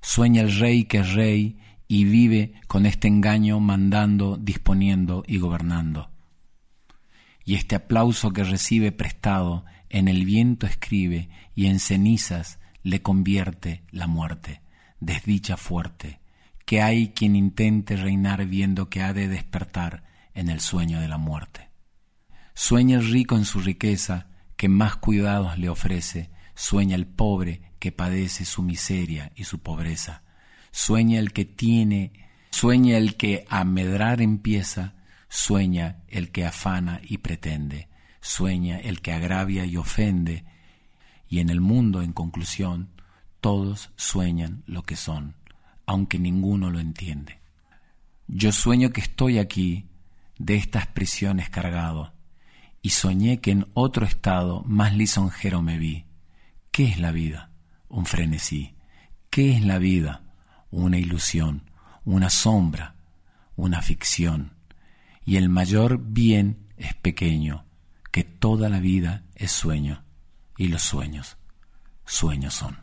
Sueña 0.00 0.42
el 0.42 0.58
rey 0.58 0.84
que 0.84 0.98
es 0.98 1.12
rey 1.14 1.58
y 1.88 2.04
vive 2.04 2.52
con 2.66 2.86
este 2.86 3.08
engaño 3.08 3.60
mandando, 3.60 4.36
disponiendo 4.36 5.24
y 5.26 5.38
gobernando. 5.38 6.10
Y 7.44 7.54
este 7.54 7.76
aplauso 7.76 8.30
que 8.30 8.44
recibe 8.44 8.92
prestado 8.92 9.64
en 9.88 10.06
el 10.08 10.24
viento 10.24 10.66
escribe 10.66 11.30
y 11.54 11.66
en 11.66 11.80
cenizas 11.80 12.58
le 12.82 13.02
convierte 13.02 13.82
la 13.90 14.06
muerte, 14.06 14.60
desdicha 15.00 15.56
fuerte, 15.56 16.20
que 16.66 16.82
hay 16.82 17.08
quien 17.08 17.34
intente 17.34 17.96
reinar 17.96 18.44
viendo 18.46 18.90
que 18.90 19.02
ha 19.02 19.14
de 19.14 19.28
despertar 19.28 20.04
en 20.34 20.50
el 20.50 20.60
sueño 20.60 21.00
de 21.00 21.08
la 21.08 21.16
muerte. 21.16 21.70
Sueña 22.54 22.98
el 22.98 23.10
rico 23.10 23.36
en 23.36 23.44
su 23.44 23.60
riqueza, 23.60 24.26
que 24.56 24.68
más 24.68 24.96
cuidados 24.96 25.58
le 25.58 25.68
ofrece, 25.68 26.30
sueña 26.58 26.96
el 26.96 27.06
pobre 27.06 27.62
que 27.78 27.92
padece 27.92 28.44
su 28.44 28.64
miseria 28.64 29.30
y 29.36 29.44
su 29.44 29.60
pobreza. 29.60 30.24
Sueña 30.72 31.20
el 31.20 31.32
que 31.32 31.44
tiene, 31.44 32.12
sueña 32.50 32.98
el 32.98 33.16
que 33.16 33.44
a 33.48 33.62
medrar 33.62 34.20
empieza, 34.20 34.94
sueña 35.28 36.02
el 36.08 36.32
que 36.32 36.44
afana 36.44 37.00
y 37.04 37.18
pretende, 37.18 37.88
sueña 38.20 38.80
el 38.80 39.00
que 39.00 39.12
agravia 39.12 39.66
y 39.66 39.76
ofende, 39.76 40.44
y 41.28 41.38
en 41.38 41.48
el 41.48 41.60
mundo, 41.60 42.02
en 42.02 42.12
conclusión, 42.12 42.90
todos 43.40 43.92
sueñan 43.94 44.64
lo 44.66 44.82
que 44.82 44.96
son, 44.96 45.36
aunque 45.86 46.18
ninguno 46.18 46.70
lo 46.70 46.80
entiende. 46.80 47.38
Yo 48.26 48.50
sueño 48.50 48.90
que 48.90 49.00
estoy 49.00 49.38
aquí, 49.38 49.86
de 50.38 50.56
estas 50.56 50.88
prisiones 50.88 51.50
cargado, 51.50 52.12
y 52.82 52.90
soñé 52.90 53.40
que 53.40 53.52
en 53.52 53.68
otro 53.74 54.04
estado 54.04 54.64
más 54.66 54.92
lisonjero 54.96 55.62
me 55.62 55.78
vi. 55.78 56.07
¿Qué 56.78 56.84
es 56.84 57.00
la 57.00 57.10
vida? 57.10 57.50
un 57.88 58.06
frenesí. 58.06 58.76
¿Qué 59.30 59.50
es 59.50 59.66
la 59.66 59.78
vida? 59.78 60.22
Una 60.70 60.96
ilusión, 60.96 61.62
una 62.04 62.30
sombra, 62.30 62.94
una 63.56 63.82
ficción. 63.82 64.52
Y 65.24 65.38
el 65.38 65.48
mayor 65.48 65.98
bien 65.98 66.68
es 66.76 66.94
pequeño, 66.94 67.64
que 68.12 68.22
toda 68.22 68.68
la 68.68 68.78
vida 68.78 69.24
es 69.34 69.50
sueño, 69.50 70.04
y 70.56 70.68
los 70.68 70.82
sueños, 70.82 71.36
sueños 72.04 72.54
son. 72.54 72.76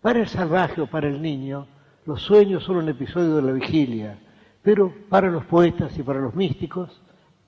Para 0.00 0.18
el 0.18 0.26
salvaje 0.26 0.80
o 0.80 0.88
para 0.88 1.06
el 1.06 1.22
niño, 1.22 1.68
los 2.06 2.20
sueños 2.20 2.64
son 2.64 2.78
un 2.78 2.88
episodio 2.88 3.36
de 3.36 3.42
la 3.42 3.52
vigilia, 3.52 4.18
pero 4.60 4.92
para 5.08 5.30
los 5.30 5.44
poetas 5.44 5.96
y 5.96 6.02
para 6.02 6.18
los 6.18 6.34
místicos 6.34 7.00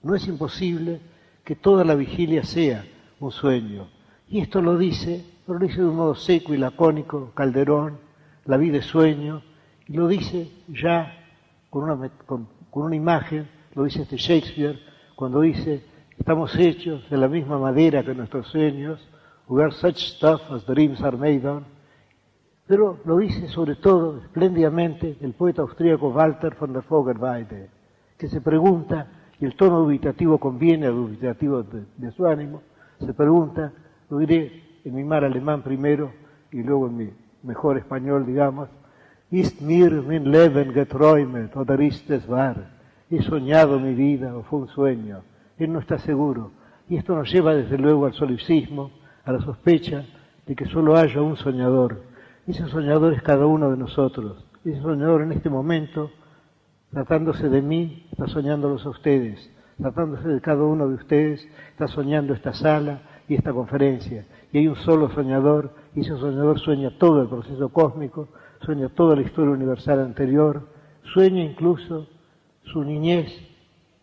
no 0.04 0.14
es 0.14 0.28
imposible 0.28 1.00
que 1.44 1.56
toda 1.56 1.84
la 1.84 1.96
vigilia 1.96 2.44
sea 2.44 2.86
un 3.18 3.32
sueño. 3.32 3.90
Y 4.28 4.38
esto 4.38 4.62
lo 4.62 4.78
dice 4.78 5.34
pero 5.46 5.60
lo 5.60 5.66
dice 5.66 5.80
de 5.80 5.86
un 5.86 5.96
modo 5.96 6.14
seco 6.16 6.54
y 6.54 6.56
lacónico 6.56 7.30
Calderón, 7.34 7.98
la 8.46 8.56
vida 8.56 8.78
es 8.78 8.86
sueño, 8.86 9.42
y 9.86 9.92
lo 9.92 10.08
dice 10.08 10.50
ya 10.66 11.12
con 11.70 11.84
una, 11.84 12.10
con, 12.26 12.48
una 12.72 12.96
imagen, 12.96 13.48
lo 13.74 13.84
dice 13.84 14.02
este 14.02 14.16
Shakespeare, 14.16 14.78
cuando 15.14 15.40
dice, 15.40 15.84
estamos 16.18 16.54
hechos 16.56 17.08
de 17.08 17.16
la 17.16 17.28
misma 17.28 17.58
madera 17.58 18.02
que 18.02 18.14
nuestros 18.14 18.48
sueños, 18.48 19.00
we 19.48 19.62
are 19.62 19.72
such 19.72 19.96
stuff 20.16 20.40
as 20.50 20.66
dreams 20.66 21.00
are 21.00 21.16
made 21.16 21.46
on, 21.46 21.64
pero 22.66 22.98
lo 23.04 23.18
dice 23.18 23.46
sobre 23.48 23.76
todo 23.76 24.18
espléndidamente 24.18 25.16
el 25.20 25.32
poeta 25.34 25.62
austríaco 25.62 26.08
Walter 26.08 26.56
von 26.58 26.72
der 26.72 26.82
Vogelweide, 26.88 27.70
que 28.18 28.28
se 28.28 28.40
pregunta, 28.40 29.06
y 29.38 29.44
el 29.44 29.54
tono 29.54 29.78
dubitativo 29.78 30.38
conviene 30.38 30.86
al 30.86 30.94
dubitativo 30.94 31.62
de, 31.62 31.84
de 31.96 32.10
su 32.10 32.26
ánimo, 32.26 32.62
se 32.98 33.14
pregunta, 33.14 33.72
lo 34.10 34.18
diré 34.18 34.65
en 34.86 34.94
mi 34.94 35.02
mar 35.02 35.24
alemán 35.24 35.62
primero 35.62 36.12
y 36.52 36.62
luego 36.62 36.86
en 36.86 36.96
mi 36.96 37.10
mejor 37.42 37.76
español, 37.76 38.24
digamos, 38.24 38.68
Ist 39.32 39.60
mir 39.60 39.90
mein 39.90 40.30
Leben 40.30 40.72
geträumet 40.72 41.56
oder 41.56 41.80
ist 41.80 42.08
es 42.08 42.28
wahr? 42.28 42.68
He 43.10 43.20
soñado 43.22 43.80
mi 43.80 43.94
vida 43.94 44.36
o 44.36 44.44
fue 44.44 44.60
un 44.60 44.68
sueño. 44.68 45.22
Él 45.58 45.72
no 45.72 45.80
está 45.80 45.98
seguro. 45.98 46.52
Y 46.88 46.96
esto 46.96 47.16
nos 47.16 47.32
lleva 47.32 47.52
desde 47.52 47.76
luego 47.76 48.06
al 48.06 48.12
solipsismo, 48.12 48.92
a 49.24 49.32
la 49.32 49.40
sospecha 49.40 50.04
de 50.46 50.54
que 50.54 50.66
solo 50.66 50.96
haya 50.96 51.20
un 51.20 51.36
soñador. 51.36 52.02
Ese 52.46 52.64
soñador 52.68 53.14
es 53.14 53.22
cada 53.22 53.46
uno 53.46 53.72
de 53.72 53.76
nosotros. 53.76 54.46
Ese 54.64 54.80
soñador 54.80 55.22
en 55.22 55.32
este 55.32 55.50
momento, 55.50 56.12
tratándose 56.92 57.48
de 57.48 57.62
mí, 57.62 58.06
está 58.12 58.28
soñándolos 58.28 58.86
a 58.86 58.90
ustedes. 58.90 59.50
Tratándose 59.76 60.28
de 60.28 60.40
cada 60.40 60.62
uno 60.62 60.86
de 60.86 60.94
ustedes, 60.94 61.44
está 61.72 61.88
soñando 61.88 62.32
esta 62.32 62.54
sala 62.54 63.00
y 63.28 63.34
esta 63.34 63.52
conferencia 63.52 64.24
y 64.52 64.58
hay 64.58 64.68
un 64.68 64.76
solo 64.76 65.10
soñador, 65.10 65.70
y 65.94 66.00
ese 66.00 66.16
soñador 66.16 66.58
sueña 66.60 66.96
todo 66.98 67.22
el 67.22 67.28
proceso 67.28 67.68
cósmico, 67.68 68.28
sueña 68.60 68.88
toda 68.88 69.16
la 69.16 69.22
historia 69.22 69.52
universal 69.52 70.00
anterior, 70.00 70.62
sueña 71.12 71.42
incluso 71.42 72.06
su 72.62 72.84
niñez, 72.84 73.30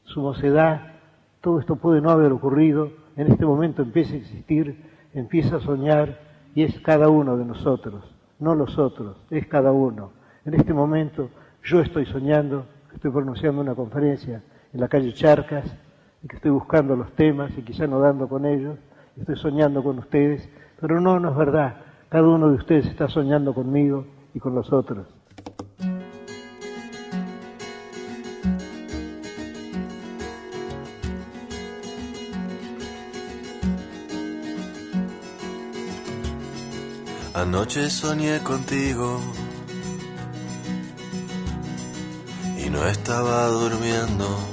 su 0.03 0.21
mocedad, 0.21 0.93
todo 1.41 1.59
esto 1.59 1.75
puede 1.75 2.01
no 2.01 2.09
haber 2.09 2.31
ocurrido, 2.31 2.91
en 3.15 3.31
este 3.31 3.45
momento 3.45 3.81
empieza 3.81 4.13
a 4.13 4.17
existir, 4.17 4.79
empieza 5.13 5.57
a 5.57 5.61
soñar, 5.61 6.19
y 6.55 6.63
es 6.63 6.79
cada 6.81 7.09
uno 7.09 7.35
de 7.37 7.45
nosotros. 7.45 8.03
no 8.39 8.55
los 8.55 8.77
otros, 8.77 9.15
es 9.29 9.47
cada 9.47 9.71
uno. 9.71 10.11
En 10.45 10.53
este 10.53 10.73
momento 10.73 11.29
yo 11.63 11.79
estoy 11.79 12.05
soñando, 12.05 12.65
estoy 12.93 13.09
pronunciando 13.09 13.61
una 13.61 13.73
conferencia 13.73 14.43
en 14.73 14.79
la 14.81 14.87
calle 14.87 15.13
Charcas, 15.13 15.65
y 16.21 16.27
que 16.27 16.35
estoy 16.35 16.51
buscando 16.51 16.95
los 16.95 17.11
temas 17.13 17.51
y 17.57 17.61
quizá 17.61 17.87
no 17.87 17.99
dando 17.99 18.27
con 18.27 18.45
ellos, 18.45 18.77
estoy 19.17 19.35
soñando 19.37 19.83
con 19.83 19.99
ustedes, 19.99 20.47
pero 20.79 20.99
no, 20.99 21.19
no 21.19 21.31
es 21.31 21.37
verdad. 21.37 21.75
Cada 22.09 22.27
uno 22.27 22.49
de 22.49 22.55
ustedes 22.55 22.85
está 22.85 23.07
soñando 23.07 23.53
conmigo 23.53 24.05
y 24.33 24.39
con 24.39 24.55
los 24.55 24.71
otros. 24.71 25.07
Anoche 37.35 37.89
soñé 37.89 38.39
contigo 38.39 39.19
y 42.63 42.69
no 42.69 42.85
estaba 42.85 43.47
durmiendo. 43.47 44.52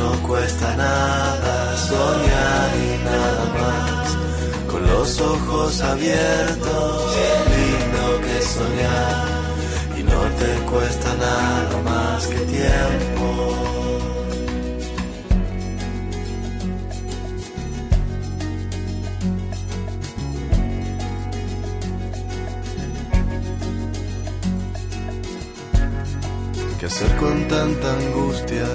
No 0.00 0.10
cuesta 0.26 0.76
nada, 0.76 1.76
soñar 1.76 2.70
y 2.88 3.04
nada 3.04 3.44
más, 3.58 4.16
con 4.70 4.86
los 4.86 5.20
ojos 5.20 5.80
abiertos. 5.82 6.92
Qué 7.14 7.30
lindo 7.54 8.04
que 8.24 8.36
soñar, 8.56 9.26
y 9.98 10.02
no 10.12 10.20
te 10.40 10.50
cuesta 10.70 11.08
nada 11.26 11.82
más 11.82 12.26
que 12.26 12.40
tiempo. 12.56 13.70
hacer 26.90 27.16
con 27.18 27.46
tanta 27.46 27.88
angustia 27.98 28.66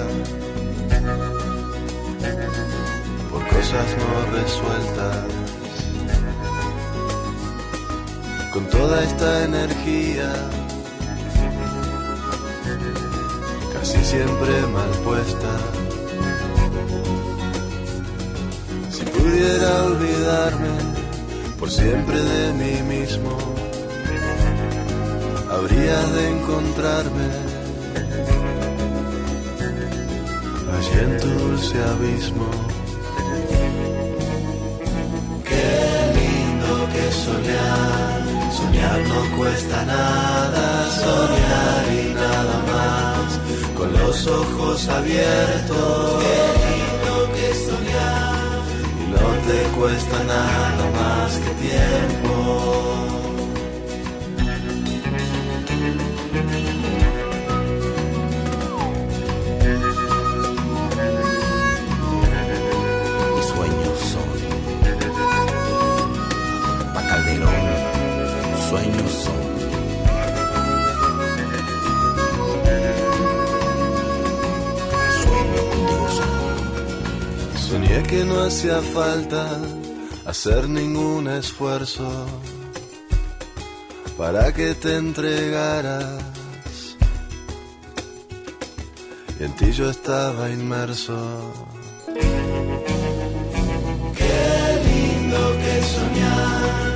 cosas 3.66 3.96
no 3.98 4.36
resueltas. 4.36 5.24
Con 8.52 8.64
toda 8.66 9.02
esta 9.02 9.44
energía, 9.44 10.32
casi 13.72 13.98
siempre 14.04 14.52
mal 14.72 14.90
puesta. 15.04 15.52
Si 18.90 19.04
pudiera 19.04 19.84
olvidarme 19.84 20.74
por 21.58 21.70
siempre 21.70 22.20
de 22.20 22.52
mí 22.52 22.82
mismo, 22.96 23.36
habría 25.50 26.00
de 26.14 26.28
encontrarme 26.30 27.28
allí 30.76 30.98
en 31.04 31.20
tu 31.20 31.28
dulce 31.28 31.82
abismo. 31.82 32.75
Soñar 38.76 39.00
no 39.08 39.36
cuesta 39.36 39.84
nada, 39.84 40.90
soñar 40.90 41.84
y 41.92 42.14
nada 42.14 42.56
más, 42.72 43.74
con 43.76 43.92
los 43.92 44.26
ojos 44.26 44.88
abiertos. 44.88 46.22
Qué 46.22 46.38
lindo 46.66 47.32
que 47.34 47.54
soñar, 47.54 48.60
y 49.00 49.10
no 49.10 49.28
te 49.46 49.78
cuesta 49.78 50.24
nada 50.24 50.90
más 50.94 51.32
que 51.38 51.50
tiempo. 51.66 53.05
Que 78.08 78.24
no 78.24 78.40
hacía 78.44 78.80
falta 78.80 79.48
hacer 80.26 80.68
ningún 80.68 81.28
esfuerzo 81.28 82.08
para 84.16 84.52
que 84.52 84.74
te 84.74 84.96
entregaras. 84.96 86.22
Y 89.38 89.44
en 89.44 89.52
ti 89.56 89.72
yo 89.72 89.90
estaba 89.90 90.50
inmerso. 90.50 91.16
Qué 94.18 94.38
lindo 94.88 95.40
que 95.62 95.74
soñar, 95.94 96.95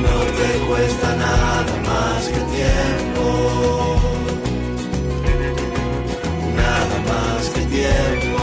No 0.00 0.18
te 0.38 0.66
cuesta 0.66 1.16
nada 1.16 1.74
más 1.86 2.28
que 2.28 2.40
tiempo. 2.56 3.24
Nada 6.56 6.96
más 7.08 7.48
que 7.50 7.60
tiempo. 7.76 8.38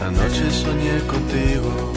Anoche 0.00 0.50
soñé 0.50 0.98
contigo 1.06 1.89